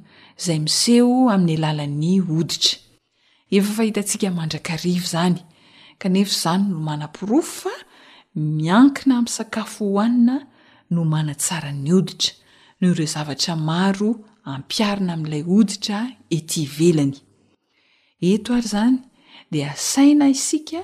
zay 0.45 0.59
miseho 0.68 1.32
amin'ny 1.32 1.63
alalan'ny 1.63 2.13
oditra 2.39 2.76
efa 3.55 3.72
fahitantsika 3.78 4.32
mandrakarivo 4.36 5.07
zany 5.16 5.39
kanefa 6.05 6.31
izany 6.37 6.63
no 6.69 6.79
manam-pirofo 6.85 7.69
fa 7.69 7.85
miankina 8.35 9.15
amin'ny 9.17 9.27
sakafo 9.35 9.85
hohanina 9.91 10.35
no 10.93 11.03
mana 11.05 11.33
tsara 11.41 11.71
ny 11.73 11.89
oditra 11.97 12.33
noho 12.79 12.93
ireo 12.93 13.07
zavatra 13.15 13.53
maro 13.69 14.09
ampiarina 14.53 15.11
amin'ilay 15.15 15.43
oditra 15.57 15.97
ety 16.37 16.63
velany 16.77 17.15
ento 18.31 18.53
ary 18.57 18.69
zany 18.75 18.97
dia 19.51 19.71
asaina 19.75 20.25
isika 20.35 20.79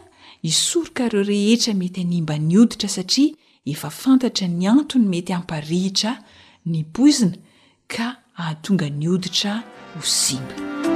hisorokareo 0.47 1.23
rehetra 1.31 1.73
mety 1.81 2.01
hanimba 2.03 2.35
ny 2.47 2.53
oditra 2.63 2.89
satria 2.89 3.35
efa 3.73 3.89
fantatra 4.01 4.47
ny 4.57 4.65
antony 4.77 5.05
mety 5.13 5.31
hamparihitra 5.37 6.11
ny 6.71 6.81
poizina 6.95 7.37
ka 7.93 8.07
ahatonga 8.41 8.87
ny 8.99 9.05
oditra 9.15 9.53
ho 9.93 10.01
simba 10.01 10.89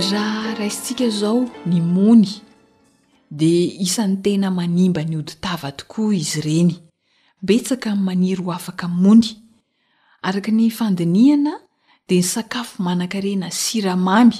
raha 0.00 0.54
raisitsika 0.54 1.08
zao 1.10 1.44
ny 1.66 1.80
mony 1.84 2.30
de 3.30 3.48
isan'ny 3.84 4.16
tena 4.24 4.48
manimba 4.50 5.04
ny 5.04 5.16
hoditava 5.16 5.68
tokoa 5.76 6.14
izy 6.16 6.38
ireny 6.40 6.72
betsaka 7.46 7.92
ny 7.94 8.00
maniro 8.06 8.44
afaka 8.58 8.86
nymony 8.88 9.28
araka 10.26 10.50
ny 10.52 10.70
fandinihana 10.70 11.52
de 12.08 12.14
ny 12.16 12.22
sakafo 12.32 12.82
manankarena 12.82 13.50
siramamy 13.50 14.36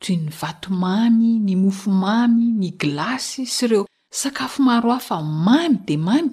toy 0.00 0.16
ny 0.16 0.30
vato 0.40 0.68
mamy 0.72 1.36
ny 1.46 1.52
mofo 1.56 1.90
mamy 1.90 2.44
ny 2.60 2.70
glasy 2.80 3.44
sy 3.46 3.66
reo 3.68 3.84
sakafo 4.10 4.62
maro 4.62 4.88
hafa 4.92 5.20
mamy 5.22 5.78
de 5.86 5.96
mamy 5.96 6.30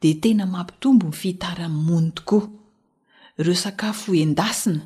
de 0.00 0.14
tena 0.20 0.44
mampitombo 0.46 1.06
ny 1.08 1.12
fitarany 1.20 1.72
mony 1.72 2.10
tokoa 2.12 2.48
reo 3.38 3.54
sakafo 3.56 4.12
endasina 4.14 4.84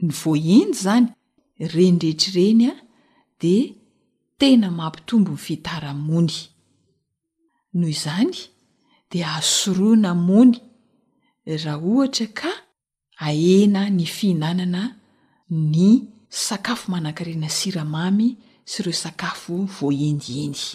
ny 0.00 0.10
voeny 0.20 0.72
zany 0.76 1.08
renyrehetraireny 1.72 2.66
a 2.70 2.74
de 3.40 3.74
tena 4.38 4.70
mampitombo 4.70 5.32
ny 5.34 5.38
fitaran 5.46 5.96
mony 5.98 6.32
noho 7.74 7.90
izany 7.94 8.32
de 9.10 9.24
asoroana 9.36 10.12
mony 10.28 10.54
raha 11.64 11.76
ohatra 11.78 12.26
ka 12.38 12.50
ahena 13.18 13.82
ny 13.90 14.06
fihinanana 14.06 14.82
ny 15.50 15.86
sakafo 16.46 16.86
manankarena 16.92 17.48
siramamy 17.48 18.28
sy 18.70 18.76
ireo 18.82 18.92
sakafo 19.02 19.56
voendiendy 19.78 20.66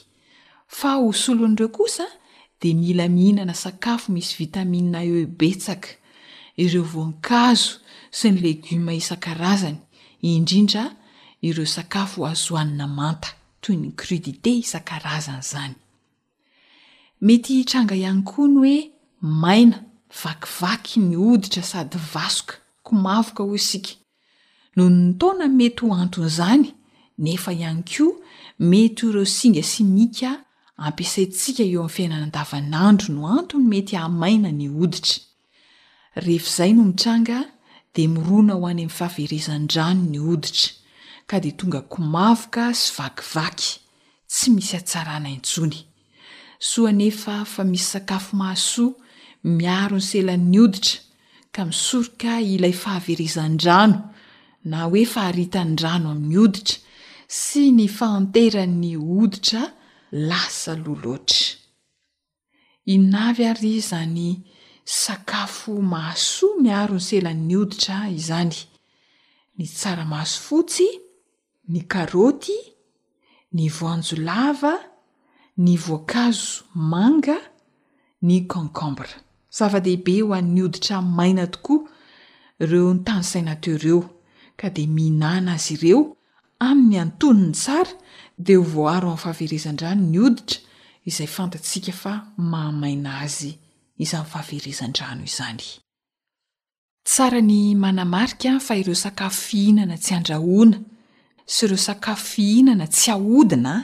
fa 0.67 0.95
hosolon'ireo 1.01 1.69
kosa 1.69 2.05
de 2.61 2.73
miila 2.73 3.07
mihinana 3.09 3.53
sakafo 3.53 4.11
misy 4.13 4.35
vitaminna 4.39 5.03
e 5.03 5.25
betsaka 5.25 5.89
ireo 6.57 6.83
vonkazo 6.83 7.71
sy 8.11 8.29
ny 8.31 8.39
legioma 8.41 8.93
isan-karazany 8.93 9.77
indrindra 10.21 10.91
ireo 11.41 11.65
sakafo 11.65 12.27
azoanina 12.27 12.87
manta 12.87 13.29
toy 13.63 13.75
ny 13.81 13.89
kredité 13.99 14.51
isan-karazana 14.61 15.39
izany 15.43 15.73
mety 17.27 17.53
hitranga 17.57 17.95
ihany 18.01 18.23
koa 18.29 18.47
no 18.53 18.61
oe 18.67 18.77
maina 19.41 19.77
vakivaky 20.23 20.97
ny 21.09 21.15
oditra 21.31 21.63
sady 21.71 21.97
vasoka 22.13 22.53
ko 22.85 22.91
mavoka 23.03 23.41
ho 23.47 23.57
sika 23.57 23.91
noho 24.75 24.89
ny 24.91 25.13
taona 25.19 25.45
mety 25.59 25.81
ho 25.87 25.91
anton' 26.01 26.27
izany 26.31 26.67
nefa 27.19 27.51
ihany 27.53 27.83
koa 27.91 28.15
mety 28.69 29.01
horeo 29.05 29.25
singa 29.37 29.63
sy 29.71 29.83
mika 29.83 30.31
ampiasai 30.77 31.25
ntsika 31.31 31.63
eo 31.63 31.69
amin'ny 31.81 31.95
fiainana 31.95 32.23
andavanandro 32.27 33.07
no 33.15 33.21
antony 33.39 33.65
mety 33.71 33.95
hamaina 33.95 34.49
ny 34.51 34.67
oditra 34.83 35.15
rehefa 36.23 36.47
izay 36.51 36.71
no 36.75 36.83
mitranga 36.83 37.37
de 37.97 38.05
mirona 38.13 38.53
ho 38.57 38.61
any 38.69 38.85
amin'ny 38.85 38.91
fahaverezandrano 38.97 40.03
ny 40.13 40.19
hoditra 40.27 40.67
ka 41.29 41.37
di 41.43 41.51
tonga 41.59 41.81
komavoka 41.93 42.65
sy 42.81 42.89
vakivaky 42.97 43.69
tsy 44.31 44.47
misy 44.55 44.73
atsarana 44.79 45.29
intsony 45.37 45.79
soa 46.69 46.91
nefa 46.99 47.35
fa 47.53 47.61
misy 47.71 47.87
sakafo 47.93 48.31
mahasoa 48.41 48.93
miaro 49.59 49.97
ny 50.01 50.05
selan'ny 50.09 50.57
oditra 50.65 50.95
ka 51.53 51.61
misorika 51.69 52.31
ilay 52.53 52.75
fahaverezan-drano 52.83 53.99
na 54.69 54.77
hoe 54.85 55.03
fa 55.13 55.21
harita 55.27 55.61
n 55.65 55.71
drano 55.79 56.07
amin'ny 56.13 56.35
hoditra 56.39 56.73
sy 57.43 57.63
ny 57.77 57.87
fanteran'ny 57.97 58.93
oditra 59.19 59.63
lasa 60.29 60.71
loh 60.83 60.99
loatra 61.03 61.57
innavy 62.93 63.43
ary 63.51 63.73
zany 63.89 64.29
sakafo 64.89 65.77
mahsoa 65.81 66.57
miaro 66.65 66.97
ny 66.97 67.05
selan 67.07 67.39
ny 67.47 67.53
oditra 67.61 67.97
izany 68.17 68.55
ny 69.57 69.63
tsaramahso 69.77 70.39
fotsy 70.47 70.87
ny 71.71 71.79
karoty 71.91 72.57
ny 73.55 73.65
voanjo 73.77 74.15
lava 74.27 74.73
ny 75.65 75.73
voankazo 75.83 76.49
manga 76.91 77.37
ny 78.27 78.35
cankombra 78.51 79.13
zava-dehibe 79.57 80.15
ho 80.25 80.33
an 80.37 80.47
ny 80.55 80.61
oditra 80.67 80.97
maina 81.17 81.45
tokoa 81.53 81.79
ireo 82.65 82.89
ny 82.95 83.01
tany 83.07 83.23
saina 83.31 83.53
tereo 83.63 83.99
ka 84.59 84.67
de 84.75 84.83
mihinana 84.95 85.51
azy 85.61 85.73
ireo 85.77 85.99
amin'ny 86.67 86.97
antono 87.05 87.43
ny 87.47 87.53
tsara 87.61 87.93
de 88.45 88.53
ho 88.57 88.63
vo 88.73 88.83
aro 88.95 89.07
amin'ny 89.13 89.21
fahaverezan-drano 89.23 90.03
ny 90.11 90.19
oditra 90.27 90.57
izay 91.09 91.29
fantatsiaka 91.37 91.93
fa 92.01 92.13
maamaina 92.51 93.11
azy 93.25 93.51
izan'n'y 94.03 94.29
fahaverezan-drano 94.31 95.25
izany 95.27 95.63
tsara 97.09 97.41
ny 97.43 97.75
manamarikaa 97.75 98.59
fa 98.63 98.77
ireo 98.79 98.95
sakafo 98.95 99.41
fihinana 99.49 99.97
tsy 99.99 100.13
andrahoana 100.17 100.79
sy 101.49 101.65
ireo 101.67 101.79
sakafo 101.87 102.25
fihinana 102.31 102.85
tsy 102.95 103.07
ahodinaa 103.15 103.81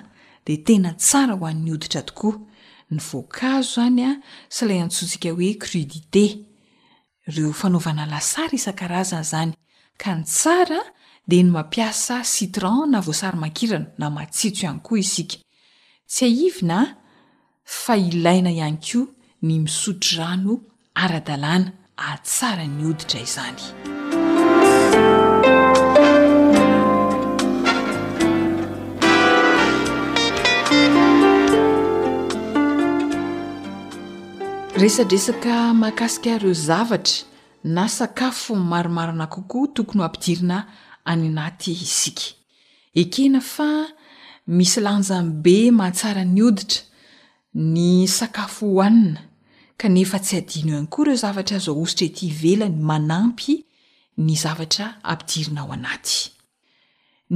de 0.48 0.56
tena 0.68 0.92
tsara 0.96 1.34
ho 1.40 1.46
an'ny 1.50 1.72
hoditra 1.72 2.02
tokoa 2.08 2.36
ny 2.96 3.00
voankazo 3.08 3.68
zany 3.76 4.02
a 4.10 4.14
sy 4.56 4.60
ilay 4.68 4.80
antsontsika 4.86 5.30
hoe 5.36 5.50
credite 5.64 6.26
ireo 7.28 7.52
fanaovana 7.62 8.04
lasara 8.14 8.56
isan-karazana 8.60 9.24
zany 9.32 9.52
ka 10.02 10.10
ny 10.16 10.24
tsara 10.24 10.80
de 11.28 11.38
ny 11.44 11.50
mampiasa 11.56 12.22
citran 12.34 12.88
na 12.92 13.00
voasarymankirano 13.06 13.88
na 14.00 14.08
matsitso 14.16 14.64
ihany 14.64 14.80
koa 14.86 15.00
isika 15.04 15.38
tsy 16.12 16.24
aivina 16.32 16.80
fa 17.82 17.94
ilaina 17.98 18.52
ihany 18.56 18.80
ko 18.88 19.02
ny 19.48 19.60
misotro 19.62 20.18
rano 20.18 20.54
ara-dalàna 21.02 21.68
atsara 22.12 22.66
ny 22.76 22.82
hoditra 22.88 23.20
izany 23.28 23.62
resadresaka 34.82 35.56
mahakasika 35.80 36.32
reo 36.44 36.54
zavatra 36.54 37.16
na 37.64 37.84
sakafo 37.98 38.52
maromarona 38.72 39.28
kokoa 39.34 39.68
tokony 39.76 40.02
h 40.02 40.06
ampidirina 40.08 40.58
anyanaty 41.12 41.72
isika 41.86 42.26
ekena 43.02 43.40
fa 43.54 43.70
misy 44.56 44.80
lanjambe 44.86 45.58
mahatsara 45.78 46.24
ny 46.34 46.42
hoditra 46.42 46.82
ny 47.56 48.08
sakafo 48.08 48.66
hohanina 48.74 49.20
kanefa 49.82 50.18
tsy 50.24 50.36
adino 50.42 50.72
ihany 50.74 50.88
koareo 50.94 51.16
zavatra 51.22 51.58
zao 51.64 51.76
ositra 51.84 52.06
ety 52.10 52.24
ivelany 52.32 52.78
manampy 52.90 53.54
ny 54.26 54.34
zavatra 54.44 54.86
ampidirinao 55.12 55.70
anaty 55.76 56.20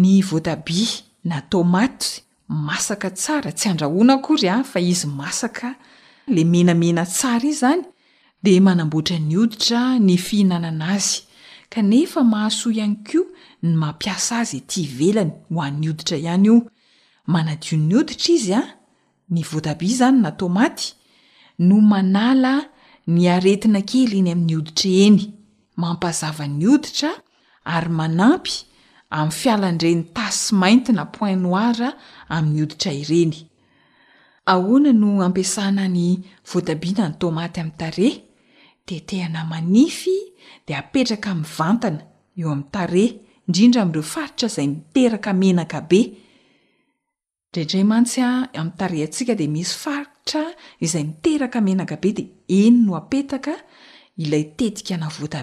ny 0.02 0.14
voatabia 0.28 0.94
na 1.30 1.38
tomaty 1.52 2.10
masaka 2.66 3.10
tsara 3.20 3.52
tsy 3.58 3.66
andrahonakoryaa 3.72 4.62
ah, 4.76 4.82
izy 4.92 5.08
masak 5.20 5.56
le 6.34 6.42
menamena 6.54 7.04
tsara 7.16 7.46
iy 7.46 7.54
zany 7.62 7.84
de 8.44 8.52
manambotra 8.66 9.18
nyoditra 9.32 9.80
ny 10.08 10.16
fihinanana 10.26 10.86
azy 10.96 11.20
kanefa 11.74 12.20
mahasoa 12.32 12.72
ihany 12.78 12.96
ko 13.08 13.20
ny 13.64 13.74
mampiasa 13.82 14.34
azy 14.42 14.58
e 14.58 14.62
ti 14.70 14.80
ivelany 14.88 15.32
hoan'ny 15.54 15.88
oditra 15.92 16.18
iany 16.26 16.48
o 16.50 16.56
manadiny 17.34 17.94
oditra 18.00 18.30
izya 18.38 18.60
ny 19.34 19.40
ah, 19.44 19.48
voatabi 19.52 19.90
zany 20.00 20.20
na 20.24 20.32
no 21.60 21.82
manala 21.82 22.66
ny 23.08 23.28
aretina 23.28 23.84
kely 23.90 24.22
ny 24.24 24.32
amin'ny 24.34 24.56
oditra 24.62 24.92
eny 25.08 25.20
mampazava 25.82 26.46
ny 26.58 26.64
oditra 26.76 27.10
ary 27.76 27.92
manampy 28.00 28.56
amin'ny 29.18 29.38
fialanireny 29.40 30.04
tasy 30.18 30.56
maintina 30.64 31.04
point 31.16 31.40
noir 31.46 31.80
amin'ny 32.36 32.64
oditra 32.68 32.92
ireny 33.02 33.40
ahoana 34.54 34.92
no 35.02 35.12
ampiasana 35.28 35.86
ny 35.98 36.06
voatabiana 36.52 37.08
ny 37.12 37.18
tomaty 37.22 37.60
amin'ny 37.64 37.80
tare 37.84 38.10
de 38.88 38.98
tehana 39.10 39.42
manify 39.52 40.20
dia 40.66 40.78
apetraka 40.84 41.30
min'ny 41.36 41.52
vantana 41.58 42.02
eo 42.40 42.48
amin'ny 42.54 42.70
tare 42.76 43.06
indrindra 43.48 43.82
amin'ireo 43.86 44.08
faritra 44.16 44.48
izay 44.52 44.68
miteraka 44.74 45.32
menaka 45.42 45.80
be 45.90 46.02
draidray 47.54 47.84
mantsya 47.84 48.28
amytareatsika 48.62 49.34
de 49.40 49.48
misy 49.50 49.74
faritra 49.84 50.44
izay 50.86 51.04
miteraka 51.06 51.60
menakabe 51.68 52.10
de 52.18 52.24
eny 52.62 52.76
no 52.86 52.92
apetaka 53.02 53.54
iay 54.26 54.44
tetika 54.58 54.96
natbna 54.98 55.42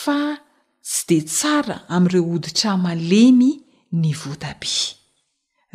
fa 0.00 0.18
tsy 0.82 1.02
de 1.14 1.18
tsara 1.30 1.76
amireo 1.96 2.24
oditra 2.34 2.70
maleny 2.84 3.42
ny 4.00 4.08
voataby 4.20 4.72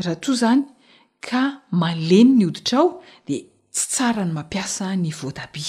raha 0.05 0.17
to 0.23 0.31
zany 0.41 0.63
ka 1.27 1.41
maleny 1.81 2.31
ny 2.37 2.43
oditra 2.49 2.77
ao 2.83 2.89
de 3.27 3.35
tsy 3.75 3.83
tsara 3.93 4.21
ny 4.25 4.31
mampiasa 4.37 4.85
ny 5.03 5.09
voatabi 5.19 5.65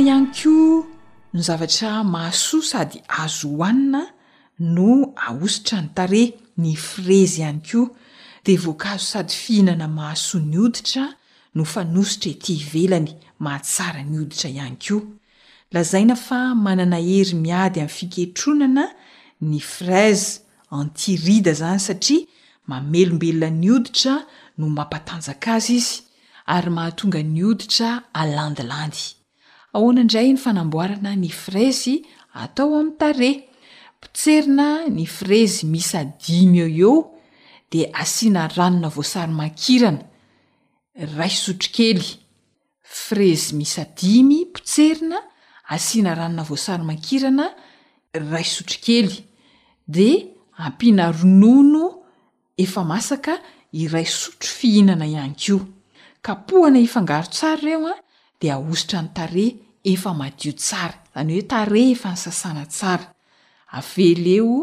iany 0.00 0.28
ko 0.32 0.86
ny 1.34 1.42
zavatra 1.42 2.04
mahasoa 2.04 2.62
sady 2.70 2.98
azo 3.20 3.48
hoanina 3.58 4.00
no 4.76 4.90
aositra 5.26 5.78
ny 5.84 5.88
tare 5.96 6.22
ny 6.62 6.72
frazy 6.86 7.40
ihany 7.42 7.60
koa 7.70 7.88
de 8.46 8.56
voanka 8.64 8.88
azo 8.94 9.04
sady 9.12 9.34
fihinana 9.42 9.88
mahasoa 9.88 10.40
ny 10.50 10.56
oditra 10.64 11.04
no 11.54 11.64
fanositra 11.72 12.28
ety 12.34 12.52
hivelany 12.62 13.10
mahatsara 13.44 14.02
ny 14.10 14.16
oditra 14.22 14.48
ihany 14.56 14.76
ko 14.88 14.96
lazaina 15.74 16.16
fa 16.26 16.40
manana 16.64 16.98
hery 17.08 17.34
miady 17.44 17.78
ami'ny 17.80 17.94
fikehitronana 17.98 18.84
ny 19.50 19.58
fraze 19.60 20.30
antirida 20.78 21.52
zany 21.60 21.80
satria 21.86 22.26
mamelombelona 22.68 23.48
ny 23.60 23.68
oditra 23.76 24.14
no 24.58 24.66
mampatanjaka 24.76 25.48
azy 25.58 25.74
izy 25.80 25.94
ary 26.54 26.70
mahatonga 26.76 27.20
ny 27.32 27.40
oditra 27.44 27.90
alandilandy 28.12 29.21
ahoana 29.74 30.00
indray 30.04 30.28
ny 30.34 30.40
fanamboarana 30.44 31.12
ny 31.22 31.30
frezy 31.44 31.96
atao 32.42 32.72
amin'ny 32.80 32.96
tare 33.00 33.30
potserina 34.02 34.66
ny 34.96 35.06
frezy 35.16 35.64
misy 35.72 35.94
adimy 36.02 36.60
eo 36.66 36.72
eo 36.84 36.96
de 37.72 37.80
asiana 38.04 38.42
ranona 38.56 38.88
voasarymankirana 38.96 39.96
ray 41.18 41.32
sotro 41.44 41.70
kely 41.78 42.04
frezy 43.04 43.52
misy 43.58 43.78
adimy 43.84 44.38
potserina 44.54 45.18
asiana 45.74 46.12
ranona 46.20 46.44
voasarymankirana 46.50 47.46
ray 48.32 48.44
sotro 48.54 48.78
kely 48.86 49.14
de 49.96 50.08
ampiana 50.64 51.04
ronono 51.18 51.84
efa 52.64 52.80
masaka 52.92 53.34
iray 53.82 54.04
sotro 54.20 54.50
fihinana 54.58 55.04
ihanykio 55.12 55.58
kapohana 56.26 56.78
ifangaro 56.86 57.28
tsar 57.34 57.56
reoa 57.66 57.94
ahositra 58.50 59.02
ny 59.02 59.08
tare 59.14 59.44
efa 59.84 60.12
madio 60.14 60.52
tsara 60.58 60.94
izany 61.14 61.32
hoe 61.34 61.42
tare 61.52 61.80
efa 61.92 62.10
ny 62.12 62.16
sasana 62.24 62.64
tsara 62.74 63.06
avely 63.78 64.26
eo 64.38 64.54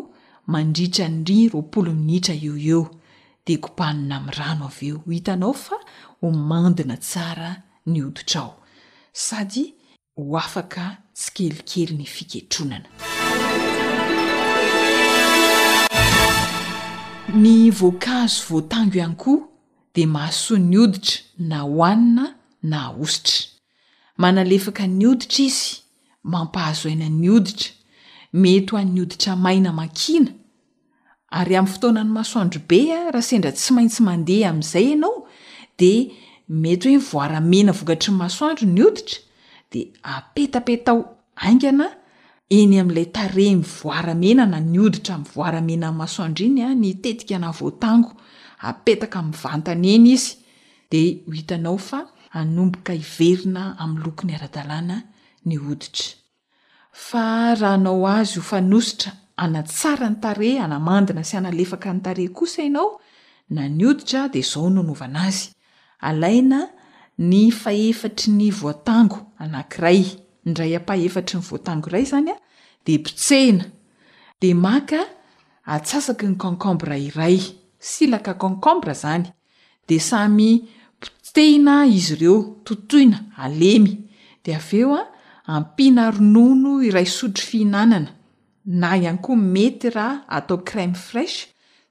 mandritra 0.53 1.05
nyri 1.09 1.39
roapolo 1.51 1.91
minitra 1.99 2.35
eo 2.47 2.55
eo 2.71 2.83
de 3.45 3.53
kopanina 3.63 4.15
ami'n 4.17 4.33
rano 4.37 4.65
av 4.71 4.79
eo 4.89 4.97
ho 5.03 5.11
hitanao 5.11 5.53
fa 5.63 5.75
ho 6.21 6.27
mandina 6.49 6.95
tsara 6.97 7.49
ny 7.91 7.99
oditra 8.07 8.41
ao 8.43 8.51
sady 9.13 9.65
ho 10.15 10.37
afaka 10.43 10.85
tsi 11.17 11.27
kelikely 11.35 11.93
ny 11.99 12.05
fiketronana 12.15 12.87
ny 17.43 17.71
voankazo 17.77 18.39
voatango 18.49 18.97
ihany 18.99 19.15
koha 19.21 19.43
de 19.95 20.03
mahasoa 20.05 20.59
ny 20.69 20.77
oditra 20.85 21.21
na 21.49 21.57
hohanina 21.69 22.25
na 22.71 22.77
aositra 22.89 23.57
manalefaka 24.23 24.87
ny 24.87 25.05
oditra 25.13 25.39
izy 25.45 25.67
mampahazoina 26.33 27.07
ny 27.21 27.27
oditra 27.37 27.71
mety 28.43 28.71
ho 28.73 28.77
a 28.77 28.83
ny 28.83 28.99
oditra 29.05 29.33
maina 29.45 29.71
makina 29.77 30.31
ary 31.39 31.55
amn'ny 31.59 31.73
fotona 31.73 32.01
ny 32.07 32.11
masoandro 32.17 32.61
bea 32.71 32.99
raha 33.13 33.25
sendra 33.29 33.51
tsy 33.57 33.69
maintsy 33.77 33.99
mandeha 34.07 34.47
am'izay 34.53 34.85
ianao 34.91 35.15
de 35.81 35.91
mety 36.63 36.89
hoe 36.95 37.01
voaramena 37.11 37.71
vokatryny 37.79 38.17
masoandro 38.21 38.65
ny 38.75 38.81
oditra 38.89 39.17
de 39.71 39.79
apetapetao 40.15 40.99
aingana 41.47 41.87
eny 42.57 42.75
am'lay 42.83 43.07
tare 43.15 43.43
yvoaramenana 43.55 44.57
nyoditra 44.73 45.15
yvoramenamasoandro 45.25 46.43
inya 46.49 46.67
ny 46.81 46.91
tetika 47.03 47.35
navotangopetaka 47.45 49.19
vantanyeny 49.43 50.09
izyd 50.11 52.07
anomboka 52.33 52.93
iverina 52.95 53.75
am'nylokon'ny 53.83 54.35
aradaa 54.35 54.81
ny 55.49 55.55
oditra 55.57 56.17
fa 57.09 57.23
rahanao 57.61 58.01
azy 58.15 58.37
ofanositra 58.41 59.11
ana-tsara 59.43 60.07
ny 60.13 60.17
tare 60.23 60.49
anamandina 60.65 61.21
sy 61.29 61.35
analefaka 61.39 61.89
nytare 61.97 62.25
kosa 62.37 62.61
inao 62.69 62.99
na 63.55 63.63
ny 63.69 63.83
oditra 63.91 64.21
de 64.33 64.41
zao 64.51 64.67
no 64.69 64.81
novana 64.89 65.19
azy 65.29 65.45
alaina 66.09 66.59
ny 67.29 67.49
fahefatry 67.61 68.29
ny 68.39 68.47
voatango 68.59 69.19
anankiray 69.43 70.01
ndray 70.49 70.73
ampaefatry 70.79 71.37
ny 71.39 71.45
voatango 71.49 71.87
ray 71.95 72.05
zanya 72.13 72.35
de 72.85 72.93
pitsehina 73.05 73.65
de 74.41 74.53
maka 74.53 75.01
atsasaky 75.73 76.25
ny 76.31 76.37
kankambrayray 76.43 77.37
sylaka 77.91 78.33
kankombra 78.41 78.93
zany 79.01 79.23
de 79.87 79.97
samy 79.99 80.51
tena 81.33 81.85
izy 81.85 82.13
ireo 82.13 82.37
totoina 82.65 83.19
alemy 83.43 83.91
de 84.45 84.51
avy 84.59 84.79
eo 84.85 84.93
a 84.97 85.01
ampiana 85.59 86.07
ronono 86.13 86.71
iray 86.87 87.05
sodry 87.17 87.43
fihinanana 87.49 88.11
na 88.81 88.89
ihany 88.97 89.19
koa 89.23 89.37
mety 89.53 89.89
raha 89.95 90.23
atao 90.37 90.57
crème 90.69 90.95
frash 91.07 91.37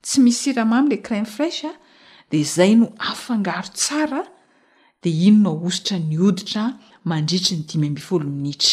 tsy 0.02 0.20
misy 0.24 0.44
iramamy 0.50 0.88
ila 0.90 1.04
crèm 1.06 1.26
frasha 1.36 1.70
de 2.30 2.38
zay 2.54 2.72
no 2.76 2.86
afangaro 3.10 3.70
tsara 3.78 4.22
de 5.02 5.10
inonao 5.28 5.62
ositra 5.68 5.96
ny 5.98 6.16
oditra 6.28 6.64
mandritry 7.04 7.54
ny 7.56 7.64
dimy 7.68 7.88
mbifolo 7.90 8.24
minitra 8.36 8.72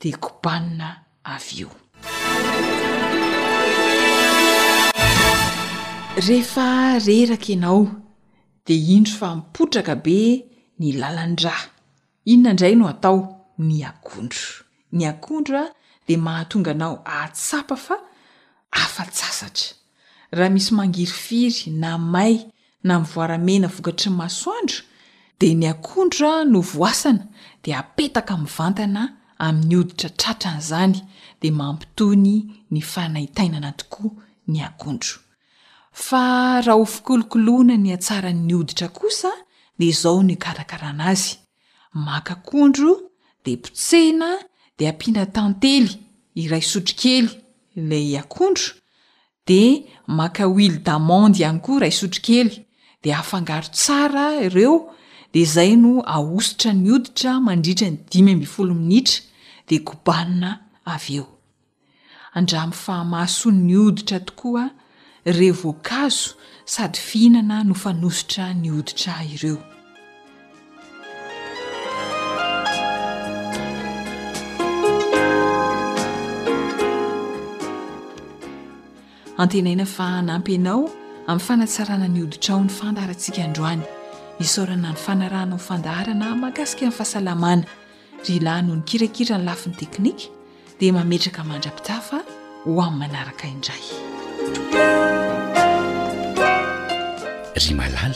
de 0.00 0.10
kobanina 0.24 0.88
avy 1.34 1.60
eo 1.64 1.72
ehefa 6.18 6.64
eraka 7.20 7.48
ianao 7.54 8.05
de 8.68 8.74
indro 8.94 9.12
fa 9.18 9.28
mipotraka 9.36 9.94
be 10.04 10.18
ny 10.78 10.88
lalandra 11.00 11.54
inona 12.32 12.50
indray 12.52 12.74
no 12.78 12.86
atao 12.92 13.16
ny 13.68 13.76
akondro 13.90 14.46
ny 14.96 15.04
akondro 15.12 15.58
a 15.62 15.72
de 16.08 16.14
mahatonga 16.26 16.70
anao 16.74 16.94
ahatsapa 17.14 17.76
fa 17.86 17.96
afatsasatra 18.84 19.68
raha 20.36 20.52
misy 20.54 20.70
mangiry 20.78 21.14
firy 21.24 21.70
na 21.82 21.90
may 22.12 22.34
na 22.86 22.94
mivoaramena 23.00 23.68
vokatry 23.76 24.10
masoandro 24.20 24.78
de 25.40 25.48
ny 25.54 25.66
akondro 25.74 26.26
a 26.40 26.44
no 26.52 26.60
voasana 26.60 27.24
de 27.62 27.70
apetaka 27.80 28.34
min'ny 28.40 28.54
vantana 28.56 29.02
amin'ny 29.46 29.76
oditra 29.80 30.10
tratran'izany 30.20 30.94
de 31.40 31.48
mampitony 31.60 32.34
ny 32.72 32.80
fanaitainana 32.92 33.70
tokoa 33.80 34.10
ny 34.50 34.58
akondro 34.68 35.14
fa 36.04 36.60
raha 36.66 36.76
ofikolokolohana 36.84 37.74
ny 37.84 37.90
atsara'ny 37.96 38.52
oditra 38.60 38.88
kosa 38.98 39.30
de 39.80 39.88
zao 40.00 40.20
ny 40.28 40.34
karakarana 40.44 41.04
azy 41.12 41.28
maka 42.08 42.32
akondro 42.36 42.92
de 43.44 43.52
potsehna 43.64 44.28
de 44.78 44.84
ampiana 44.90 45.24
tantely 45.36 45.88
iray 46.42 46.64
sotrokely 46.72 47.30
ilay 47.78 48.12
akondro 48.22 48.66
de 49.48 49.60
maka 50.18 50.44
wily 50.56 50.78
damande 50.88 51.38
ihany 51.42 51.60
koa 51.64 51.78
ray 51.82 51.94
sotrokely 52.00 52.52
de 53.02 53.08
ahafangaro 53.14 53.68
tsara 53.78 54.24
ireo 54.46 54.76
de 55.32 55.42
zay 55.54 55.72
no 55.82 55.92
ahositra 56.16 56.70
ny 56.82 56.88
oditra 56.96 57.30
mandritra 57.46 57.88
ny 57.90 57.98
dimy 58.10 58.32
mbyfolo 58.36 58.72
minitra 58.82 59.20
de 59.68 59.76
kobanina 59.88 60.50
avy 60.94 61.14
eo 61.20 61.26
andram'y 62.38 62.74
fahamahsony 62.84 63.60
ny 63.68 63.74
oditra 63.88 64.18
tokoa 64.28 64.64
re 65.26 65.50
voankazo 65.52 66.30
sady 66.64 66.98
fihinana 66.98 67.62
no 67.64 67.74
fanosotra 67.74 68.54
ny 68.54 68.68
hoditra 68.70 69.14
ireo 69.34 69.58
antenaina 79.40 79.86
fa 79.96 80.06
anampyanao 80.20 80.82
amin'ny 81.28 81.42
fanatsarana 81.46 82.08
nyhoditra 82.16 82.54
ao 82.54 82.62
ny 82.62 82.68
fandaharantsika 82.78 83.44
androany 83.48 83.82
nisaorana 84.40 84.90
ny 84.92 84.96
fanaranao 85.06 85.58
fandaharana 85.68 86.28
magasika 86.44 86.86
ny 86.86 86.92
fahasalamana 86.98 87.64
ry 88.28 88.38
lahynoho 88.44 88.76
nykirakira 88.78 89.38
ny 89.38 89.44
lafin'ny 89.44 89.76
teknika 89.80 90.24
dia 90.78 90.92
mametraka 90.92 91.42
mandra-pitafa 91.50 92.18
ho 92.64 92.70
amin'ny 92.86 92.98
manaraka 93.00 93.44
indray 93.54 94.05
ry 97.56 97.72
malala 97.74 98.14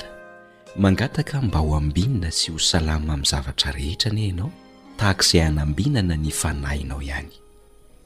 mangataka 0.79 1.43
mba 1.43 1.59
ho 1.65 1.75
ambinana 1.77 2.31
sy 2.31 2.55
ho 2.55 2.59
salama 2.61 3.19
amin'ny 3.19 3.27
zavatra 3.27 3.75
rehetra 3.75 4.13
any 4.15 4.31
ianao 4.31 4.51
tahako 4.99 5.23
izay 5.27 5.43
hanambinana 5.47 6.15
ny 6.15 6.31
fanahinao 6.31 7.03
ihany 7.03 7.35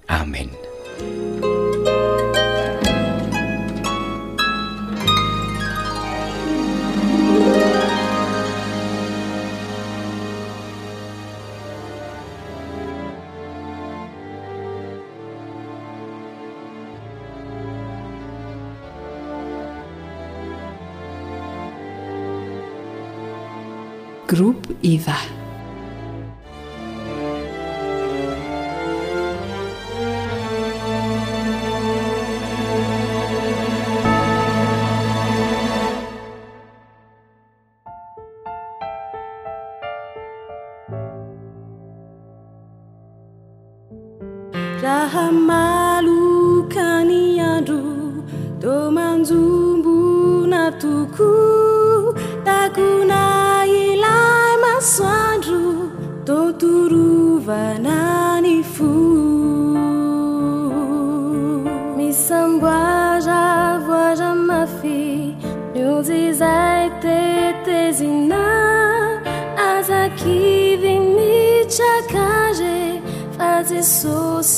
amen 0.09 0.49
روب 24.35 24.57
يفا 24.85 25.15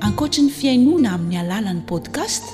ankoatri 0.00 0.42
ny 0.42 0.50
fiainoana 0.50 1.14
amin'ny 1.14 1.36
alalan'ny 1.40 1.82
podkast 1.90 2.44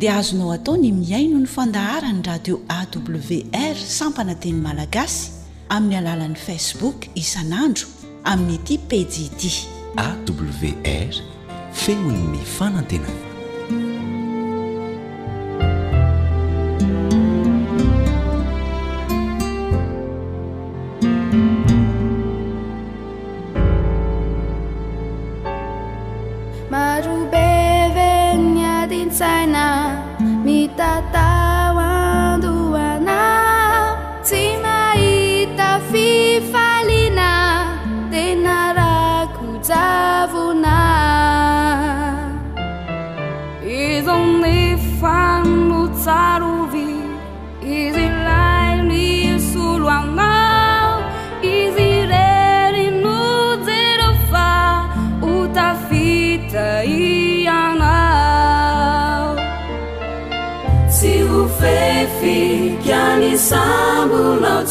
dia 0.00 0.12
azonao 0.18 0.50
atao 0.56 0.74
ny 0.82 0.88
miaino 1.02 1.36
ny 1.42 1.48
fandahara 1.56 2.10
ny 2.16 2.22
radio 2.28 2.54
awr 2.78 3.76
sampana 3.98 4.34
teny 4.42 4.58
malagasy 4.66 5.22
amin'ny 5.74 5.96
alalan'ni 6.02 6.40
facebook 6.48 6.98
isan'andro 7.22 7.86
amin'ny 8.30 8.56
ati 8.64 8.74
pedt 8.88 9.14
awr 10.08 11.12
fenony 11.82 12.22
mifanantena 12.32 13.12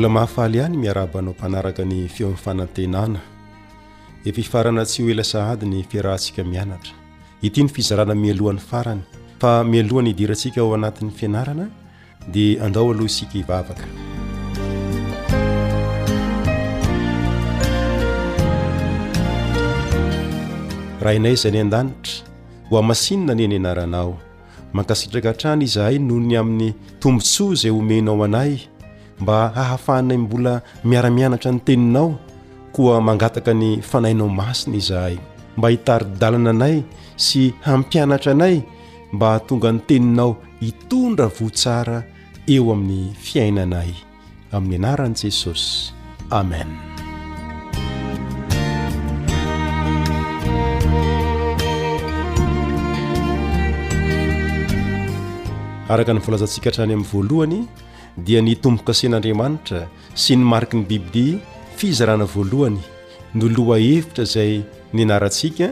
ola 0.00 0.08
mahafaly 0.08 0.58
ihany 0.58 0.76
miarabanao 0.76 1.32
mpanaraka 1.32 1.84
ny 1.84 2.08
feoaminfanantenana 2.08 3.20
efa 4.24 4.36
hifarana 4.40 4.84
tsy 4.84 5.02
ho 5.02 5.10
elasahadi 5.10 5.66
ny 5.66 5.82
fiarahntsika 5.84 6.44
mianatra 6.44 6.92
itya 7.42 7.64
ny 7.64 7.68
fizarana 7.68 8.14
mialohan'ny 8.14 8.60
farany 8.64 9.02
fa 9.38 9.64
mialohany 9.64 10.08
hidirantsika 10.10 10.60
ao 10.60 10.72
anatin'ny 10.74 11.10
fianarana 11.12 11.66
dia 12.32 12.64
andao 12.64 12.90
aloha 12.90 13.06
isika 13.06 13.32
hivavaka 13.32 13.84
raha 21.02 21.14
inay 21.16 21.34
za 21.36 21.50
ny 21.50 21.60
an-danitra 21.60 22.12
ho 22.70 22.78
amasinyna 22.78 23.32
aniany 23.32 23.54
ianaranao 23.54 24.18
mankasitraka 24.72 25.32
hntrany 25.32 25.64
izahay 25.64 25.98
noho 25.98 26.20
ny 26.20 26.36
amin'ny 26.40 26.72
tombontsoa 27.00 27.52
izay 27.52 27.70
homenao 27.70 28.24
anay 28.24 28.69
mba 29.20 29.52
hahafahanay 29.54 30.16
mbola 30.24 30.52
miaramianatra 30.88 31.52
ny 31.52 31.60
teninao 31.66 32.08
koa 32.74 32.98
mangataka 33.06 33.52
ny 33.60 33.66
fanainao 33.90 34.28
masina 34.40 34.76
izahay 34.80 35.16
mba 35.56 35.68
hitari-dalana 35.74 36.50
anay 36.56 36.76
sy 37.24 37.42
hampianatra 37.66 38.32
anay 38.32 38.56
mba 39.12 39.30
tonga 39.46 39.70
ny 39.72 39.80
teninao 39.88 40.32
hitondra 40.62 41.26
votsara 41.36 41.98
eo 42.54 42.64
amin'ny 42.74 43.12
fiainanay 43.24 43.90
amin'ny 44.56 44.76
anaran'i 44.80 45.20
jesosy 45.20 45.92
amen 46.40 46.68
araka 55.92 56.10
ny 56.16 56.20
volazantsikahatrany 56.24 56.92
amin'ny 56.96 57.04
voalohany 57.12 57.60
dia 58.24 58.40
ny 58.44 58.54
tombo-kasen'andriamanitra 58.60 59.80
sy 60.14 60.36
ny 60.36 60.44
mariky 60.44 60.78
ny 60.80 60.84
bibidi 60.88 61.26
fizarana 61.78 62.26
voalohany 62.28 62.78
no 63.38 63.48
loha 63.56 63.78
hevitra 63.80 64.24
zay 64.34 64.52
nianarantsika 64.94 65.68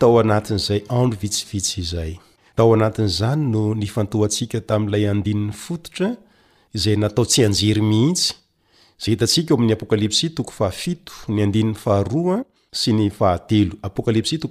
tao 0.00 0.18
anatin'izay 0.22 0.80
andro 0.98 1.18
vitsivitsy 1.22 1.76
izay 1.84 2.12
tao 2.56 2.68
anatin'zany 2.76 3.42
no 3.54 3.64
nifantohantsika 3.82 4.58
tamin'ilay 4.68 5.04
andinin'ny 5.12 5.54
fototra 5.64 6.08
izay 6.78 6.96
natao 7.02 7.24
tsy 7.30 7.40
anjery 7.48 7.82
mihitsy 7.92 8.32
za 9.02 9.08
itantsikao 9.14 9.56
amin'ny 9.56 9.74
apokalipsi 9.76 10.26
tohs 10.34 10.50
yhapals 10.50 11.08
s 12.80 12.82
y 12.88 14.42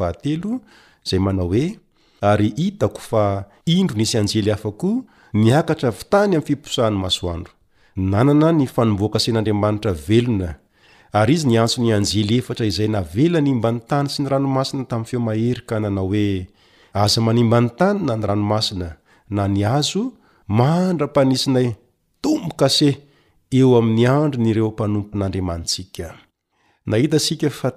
ahate 0.00 0.32
zay 1.10 1.18
manao 1.26 1.48
hoe 1.52 1.66
ary 2.32 2.52
hitako 2.56 3.00
fa 3.08 3.24
indro 3.66 3.96
nisy 3.96 4.16
anjely 4.18 4.50
hafako 4.50 5.04
nakatra 5.32 5.90
vitany 5.90 6.36
amyfiosahanysoando 6.36 7.50
nanana 7.96 8.52
ny 8.58 8.66
fanomboakasen'andriamanitra 8.74 9.92
velona 10.08 10.54
yiz 11.28 11.44
niantso 11.46 11.78
ny 11.82 11.92
anjely 11.94 12.38
efatra 12.40 12.66
izay 12.66 12.88
navela 12.88 13.40
nimbany 13.40 13.78
tany 13.88 14.08
sy 14.10 14.22
ny 14.22 14.28
ranomasina 14.30 14.84
tamn'y 14.90 15.06
feomaheryka 15.10 15.76
nanao 15.82 16.08
oe 16.10 16.46
aza 17.02 17.20
manimbanytanyna 17.22 18.16
ny 18.16 18.24
ranomasina 18.30 18.88
na 19.30 19.48
nazo 19.48 20.12
mandra-panisinay 20.58 21.66
e! 21.66 21.68
tombokase 22.22 22.96
eo 23.54 23.76
am'yandrnireompnompn'andmsi 23.78 25.82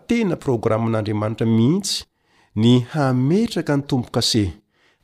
tenaprograman'andriamanitra 0.07 1.45
mihintsy 1.57 1.97
ny 2.55 2.79
hametraka 2.93 3.77
ny 3.77 3.83
tombo-kase 3.85 4.43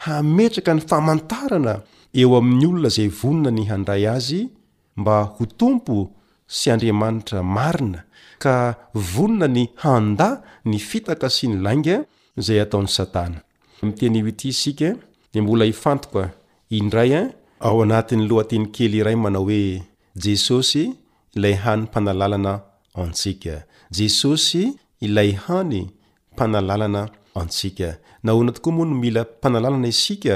hametraka 0.06 0.74
ny 0.74 0.82
famantarana 0.90 1.74
eo 2.14 2.34
amin'ny 2.38 2.66
olona 2.70 2.90
zay 2.96 3.10
vonona 3.22 3.52
nyhandray 3.58 4.04
azy 4.16 4.42
mba 5.02 5.16
ho 5.34 5.44
tompo 5.60 5.96
sy 6.58 6.70
andriamanitra 6.74 7.40
marina 7.56 8.00
ka 8.44 8.56
vonona 8.94 9.48
ny 9.56 9.64
handà 9.84 10.30
ni 10.70 10.78
fitaka 10.90 11.28
sy 11.36 11.46
ny 11.48 11.56
lainga 11.66 11.96
zay 12.46 12.60
ataon'ny 12.66 12.90
satana 12.96 13.40
mitenyi 13.86 14.22
ty 14.40 14.50
isika 14.52 14.90
ny 15.34 15.40
mbola 15.42 15.66
hifantoka 15.70 16.22
indray 16.78 17.12
an 17.20 17.26
eh? 17.30 17.36
ao 17.68 17.82
anatny 17.84 18.24
lohatiny 18.30 18.66
kely 18.76 18.96
iray 19.00 19.16
manao 19.24 19.44
hoe 19.44 19.84
jesosy 20.24 20.84
ilay 21.36 21.54
hany 21.64 21.84
mpanalalana 21.92 22.54
antsika 23.00 23.56
jesosy 23.98 24.64
ilay 25.06 25.32
hany 25.44 25.82
mpanalalana 26.34 27.02
antsika 27.40 27.90
nao 28.24 28.42
ana 28.42 28.52
tokoa 28.56 28.74
moa 28.74 28.86
no 28.86 28.96
mila 29.02 29.22
mpanalalana 29.40 29.88
isika 29.94 30.36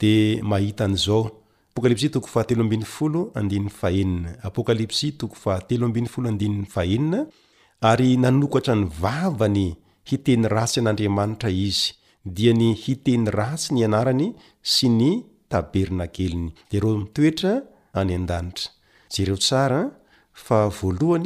de 0.00 0.40
mahitan'zao 0.42 1.40
kl 1.74 1.94
ary 7.84 8.16
nanokatra 8.16 8.74
ny 8.80 8.84
vavany 9.00 9.76
hiteny 10.08 10.48
ratsy 10.48 10.80
an'andriamanitra 10.80 11.50
izy 11.52 11.92
dia 12.24 12.54
ny 12.56 12.72
hiteny 12.72 13.28
ratsy 13.28 13.74
ny 13.76 13.84
anarany 13.84 14.32
sy 14.64 14.88
ny 14.88 15.10
taberna 15.52 16.06
keliny 16.08 16.54
detoe 16.70 17.28
ydae 17.28 17.60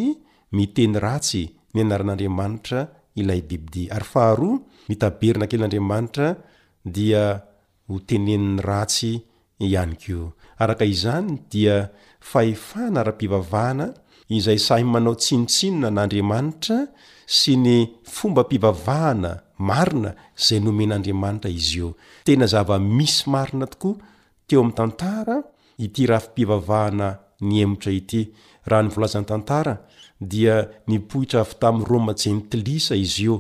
y 0.03 0.19
miteny 0.57 0.95
ratsy 0.99 1.45
ny 1.75 1.79
anaran'andriamanitra 1.85 2.81
ilay 3.15 3.41
bibidi 3.47 3.85
ayaha 3.91 4.59
mitaberna 4.89 5.47
kelin'andriamanitradi 5.47 7.07
ho 7.89 7.99
tenen'ny 8.09 8.61
ratsy 8.69 9.13
ihany 9.65 9.95
ko 10.03 10.19
araka 10.63 10.85
izany 10.95 11.41
dia 11.51 11.77
fahefana 12.21 13.03
ra-mpivavahana 13.09 13.87
izay 14.39 14.61
sahy 14.67 14.85
manao 14.95 15.15
tsinitsinina 15.25 15.89
n'andriamanitra 15.93 16.79
sy 17.39 17.53
ny 17.65 17.77
fomba 18.15 18.43
mpivavahana 18.47 19.33
marina 19.69 20.11
zay 20.47 20.61
nomen'andriamanitra 20.65 21.51
izy 21.61 21.79
io 21.83 21.89
tena 22.27 22.47
zava 22.53 22.77
misy 22.99 23.19
marina 23.33 23.67
tokoa 23.73 23.95
teo 24.47 24.61
am'ny 24.65 24.75
tantara 24.79 25.37
ity 25.87 26.03
rahafimpivavahana 26.11 27.09
ny 27.49 27.55
emotra 27.65 27.91
ity 28.01 28.21
raha 28.69 28.83
ny 28.87 28.93
volazan'ny 28.95 29.29
tantara 29.33 29.75
dia 30.31 30.57
nipohitra 30.91 31.41
avy 31.45 31.55
tam'nyromajentilisa 31.63 32.95
izy 33.05 33.23
io 33.29 33.35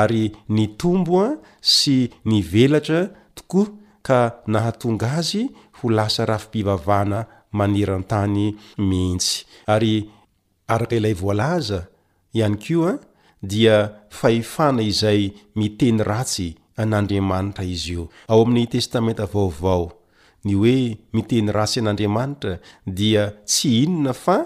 ary 0.00 0.22
ny 0.54 0.64
tombo 0.80 1.16
a 1.26 1.28
sy 1.74 1.98
nyvelatra 2.32 3.00
tokoa 3.38 3.66
ka 4.02 4.38
nahatonga 4.46 5.18
azy 5.18 5.42
ho 5.78 5.90
lasa 5.90 6.26
rafi-pivavana 6.28 7.26
maneran-tany 7.54 8.54
mihintsy 8.78 9.44
ary 9.74 9.94
araka 10.72 10.94
ilay 10.98 11.14
voalaza 11.20 11.80
ihany 12.36 12.56
ko 12.62 12.76
a 12.90 12.94
dia 13.50 13.76
fahefana 14.18 14.82
izay 14.90 15.20
miteny 15.58 15.98
ratsy 16.10 16.48
an'andriamanitra 16.80 17.64
izy 17.74 17.92
io 17.96 18.04
ao 18.30 18.38
amin'ny 18.42 18.66
testamenta 18.72 19.24
vaovao 19.32 19.86
ny 20.44 20.52
hoe 20.60 20.76
miteny 21.16 21.48
ratsy 21.56 21.76
an'andriamanitra 21.80 22.52
dia 22.98 23.22
tsy 23.48 23.68
inona 23.84 24.12
fa 24.24 24.36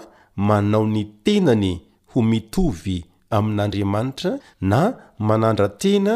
manao 0.47 0.85
ny 0.93 1.01
tenany 1.25 1.71
ho 2.11 2.19
mitovy 2.31 2.97
amin'andriamanitra 3.37 4.31
na 4.71 4.79
manandra 5.27 5.67
tena 5.81 6.15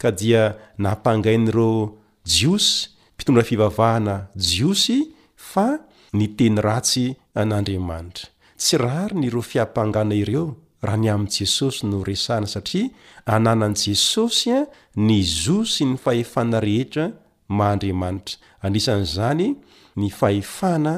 ka 0.00 0.08
dia 0.20 0.44
naampangain'ireo 0.82 1.74
jiosy 2.34 2.76
mpitondra 3.14 3.42
fivavahana 3.50 4.14
jiosy 4.48 4.98
fa 5.50 5.66
ny 6.18 6.24
teny 6.38 6.56
ratsy 6.66 7.06
an'andriamanitra 7.40 8.26
tsy 8.60 8.74
rari 8.84 9.14
nyireo 9.20 9.42
fiampangana 9.50 10.14
ireo 10.22 10.44
raha 10.86 10.98
ny 11.02 11.08
amin'n 11.12 11.30
jesosy 11.36 11.82
no 11.90 12.02
resana 12.08 12.46
satria 12.54 12.86
ananan' 13.34 13.76
jesosy 13.82 14.50
a 14.54 14.60
ny 15.06 15.16
zo 15.42 15.58
sy 15.72 15.84
ny 15.90 15.96
fahefana 16.04 16.60
rehetra 16.66 17.06
mahandriamanitra 17.50 18.36
anisan'izany 18.64 19.46
ny 19.98 20.06
fahefana 20.18 20.94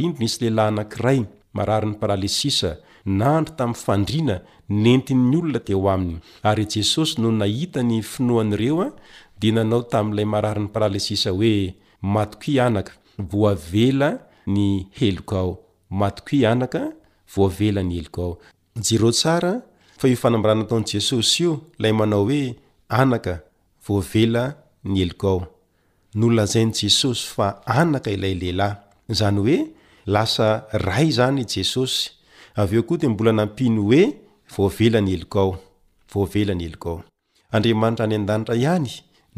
indyisy 0.07 0.45
lelahy 0.45 0.69
anakiray 0.73 1.21
marari'ny 1.57 1.95
paralesisa 2.01 2.71
nandro 3.07 3.55
tamyfandrina 3.59 4.37
nentiny 4.69 5.37
olona 5.37 5.61
teo 5.67 5.89
aminy 5.95 6.17
ary 6.49 6.65
jesosy 6.75 7.21
no 7.23 7.29
nahita 7.41 7.83
ny 7.83 8.03
finoanyreoa 8.13 8.87
d 9.41 9.53
nanao 9.53 9.83
ta'lay 9.93 10.25
marari'ny 10.35 10.69
paralesisa 10.75 11.31
oe 11.33 11.75
ianka 12.59 12.93
ea 13.73 14.11
ny 14.47 14.65
hea 14.97 15.49
matoko 15.91 16.37
i 16.37 16.47
anaka 16.47 16.83
voavela 17.35 17.83
ny 17.83 17.95
elokao 17.99 18.39
jr 18.77 19.11
tsa 19.13 19.35
f 19.99 20.03
fanrannataony 20.21 20.87
jesosy 20.93 21.43
io 21.45 21.53
lay 21.79 21.93
manao 21.93 22.25
hoe 22.25 22.57
anaka 22.89 23.43
vovela 23.87 24.55
ny 24.85 24.99
elokao 25.03 25.47
nolazainy 26.15 26.73
jesosy 26.81 27.27
fa 27.35 27.63
anaka 27.67 28.11
ilaylehlahy 28.11 28.75
zany 29.09 29.39
oe 29.41 29.57
lasa 30.07 30.63
ray 30.73 31.11
zany 31.13 31.45
jesosy 31.45 32.11
veo 32.71 32.83
koa 32.83 32.99
ti 32.99 33.09
mbola 33.09 33.33
nampino 33.33 33.83
oe 33.89 34.03
elanyekao 34.87 35.59
andramanitra 37.53 38.05
any 38.05 38.15
andanitra 38.15 38.55
ihany 38.55 38.91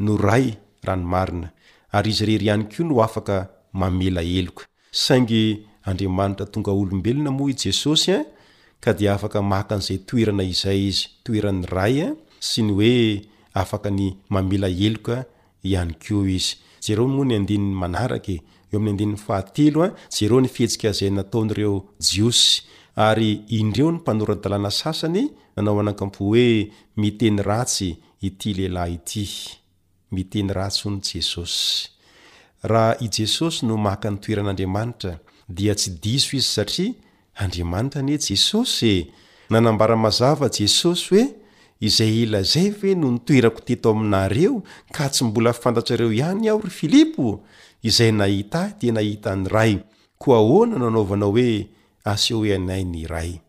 no 0.05 0.17
ray 0.17 0.47
ranomarina 0.87 1.49
ary 1.97 2.11
izy 2.11 2.25
reryiany 2.29 2.65
kio 2.71 2.85
no 2.85 3.01
afaka 3.05 3.37
mamela 3.79 4.21
eloksai 4.23 5.57
andriamanitra 5.89 6.45
tonga 6.53 6.71
olombelona 6.81 7.31
moa 7.37 7.51
ijesosy 7.55 8.13
a 8.17 8.25
ka 8.85 8.93
d 8.99 9.01
afaka 9.15 9.39
maka 9.53 9.75
n'zay 9.81 9.99
toerana 10.09 10.45
izay 10.53 10.81
izy 10.91 11.01
toen'nyraya 11.25 12.07
s 12.49 12.51
yoeareo 18.73 20.37
nyfietsikazay 20.47 21.11
nataon'reo 21.19 21.75
jiosy 22.09 22.45
ary 23.07 23.31
indreo 23.61 23.89
ny 23.93 23.97
mpanorandalana 24.01 24.71
sasany 24.81 25.23
nanao 25.55 25.77
aaapo 25.81 26.21
oe 26.33 26.47
miteny 27.01 27.39
ray 27.49 27.71
iyy 27.85 30.39
ijesosy 33.05 33.59
no 33.69 33.75
maka 33.87 34.09
ny 34.11 34.19
toeran'andriamanitra 34.25 35.13
dia 35.49 35.75
tsy 35.75 35.99
diso 36.03 36.37
izy 36.37 36.47
satria 36.47 36.95
andriamanitra 37.35 38.03
ne 38.03 38.17
jesosy 38.19 38.85
e 39.01 39.09
nanambaramazava 39.53 40.47
jesosy 40.57 41.07
hoe 41.09 41.25
izay 41.87 42.23
ela 42.25 42.43
zay 42.53 42.69
ve 42.71 42.95
no 43.01 43.09
nitoerako 43.11 43.61
teto 43.67 43.91
aminareo 43.91 44.63
ka 44.95 45.09
tsy 45.09 45.25
mbola 45.25 45.53
fantatsareo 45.53 46.13
ihany 46.13 46.49
ao 46.49 46.61
ry 46.63 46.71
filipo 46.71 47.43
izay 47.83 48.13
nahita 48.13 48.61
hy 48.69 48.73
dia 48.81 48.93
nahita 48.93 49.35
ny 49.37 49.49
ray 49.49 49.73
ko 50.19 50.33
ona 50.59 50.79
noanaovanao 50.79 51.31
hoe 51.35 51.67
asio 52.05 52.47
ianay 52.47 52.85
ny 52.85 53.07
ray 53.07 53.41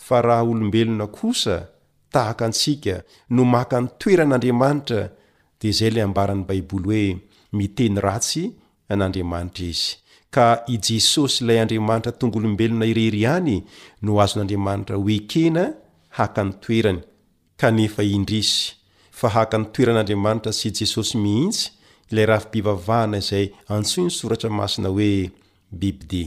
fa 0.00 0.22
raha 0.24 0.42
olombelona 0.48 1.06
kosa 1.12 1.68
tahaka 2.12 2.44
antsika 2.48 3.02
no 3.30 3.44
maka 3.44 3.76
nytoeran'andriamanitra 3.84 5.12
di 5.60 5.68
izay 5.68 5.90
la 5.92 6.04
ambarany 6.08 6.40
baiboly 6.48 6.86
hoe 7.12 7.20
miteny 7.52 7.98
ratsy 8.00 8.50
an'andriamanitra 8.90 9.66
izy 9.68 9.96
ka 10.30 10.46
i 10.70 10.76
jesosy 10.78 11.44
ilay 11.44 11.58
andriamanitra 11.62 12.12
tong 12.18 12.34
olombelona 12.38 12.86
irery 12.92 13.20
ihany 13.24 13.56
no 14.04 14.20
azon'andriamanitra 14.24 14.96
ho 15.00 15.04
ekena 15.18 15.64
haka 16.18 16.42
nytoerany 16.44 17.00
kanefa 17.60 18.02
indrisy 18.16 18.54
fa 19.18 19.28
haka 19.36 19.58
nytoeran'andriamanitra 19.58 20.52
sy 20.54 20.70
jesosy 20.78 21.14
mihintsy 21.22 21.70
ilay 22.10 22.26
rahafampivavahana 22.30 23.18
izay 23.22 23.46
antsoi 23.74 24.04
ny 24.04 24.10
soratra 24.18 24.50
masina 24.60 24.88
hoe 24.94 25.30
bibi 25.80 26.04
de 26.10 26.24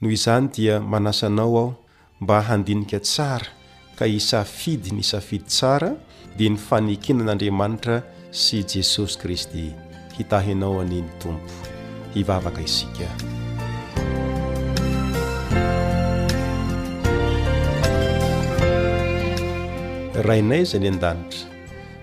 noho 0.00 0.12
izany 0.18 0.46
dia 0.54 0.74
manasa 0.92 1.26
anao 1.28 1.56
aho 1.60 1.74
mba 2.22 2.36
handinika 2.48 2.98
tsara 3.00 3.48
ka 3.98 4.04
hisafidy 4.08 4.88
ny 4.92 5.02
safidy 5.10 5.44
tsara 5.52 5.90
dia 6.36 6.50
ny 6.52 6.56
fanekena 6.66 7.20
an'andriamanitra 7.24 7.96
sy 8.32 8.60
jesosy 8.72 9.16
kristy 9.20 9.85
hitahianao 10.18 10.80
ani 10.80 11.00
ny 11.04 11.08
tompo 11.18 11.52
hivavaka 12.16 12.60
isika 12.64 13.08
rainay 20.26 20.64
izay 20.66 20.80
ny 20.84 20.88
an-danitra 20.94 21.44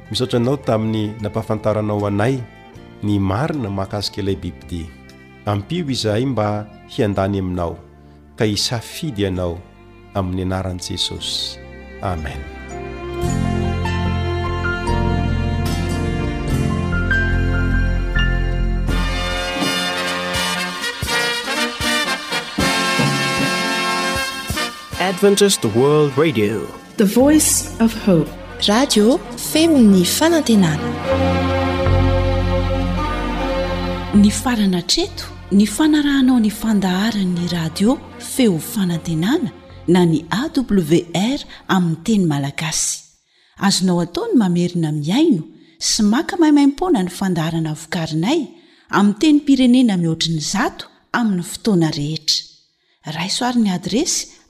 misaotra 0.10 0.38
anao 0.40 0.58
tamin'ny 0.68 1.04
nampafantaranao 1.22 2.06
anay 2.10 2.36
ny 3.04 3.14
marina 3.30 3.70
mahakazika 3.70 4.22
ilay 4.22 4.38
bibi 4.42 4.62
ti 4.70 4.82
ampio 5.50 5.90
izahay 5.94 6.26
mba 6.30 6.50
hian-dany 6.94 7.38
aminao 7.44 7.74
ka 8.38 8.46
hisafidy 8.46 9.26
ianao 9.26 9.58
amin'ny 10.16 10.46
anaran'i 10.46 10.84
jesosy 10.94 11.58
amena 12.06 12.63
femny 25.14 26.58
faannany 30.16 30.64
farana 34.32 34.82
treto 34.94 35.26
ny 35.52 35.66
fanarahanao 35.68 36.40
ny 36.46 36.50
fandaharanny 36.62 37.48
radio 37.52 37.98
feo 38.34 38.58
fanantenana 38.74 39.52
na 39.88 40.06
ny 40.06 40.24
awr 40.40 41.40
aminny 41.68 41.98
teny 42.06 42.24
malagasy 42.32 43.00
azonao 43.68 44.00
ataony 44.06 44.34
mamerina 44.44 44.92
miaino 44.92 45.44
sy 45.90 46.02
maka 46.04 46.38
maimaimpona 46.38 47.04
ny 47.04 47.10
fandaharana 47.20 47.74
vokarinay 47.74 48.40
ami 48.90 49.14
teny 49.22 49.40
pirenena 49.46 49.98
mihoatriny 49.98 50.42
zato 50.54 50.86
amin'ny 51.14 51.44
fotoana 51.52 51.90
rehetra 52.00 52.42
raisoarin'ny 53.18 53.70
adresy 53.78 54.33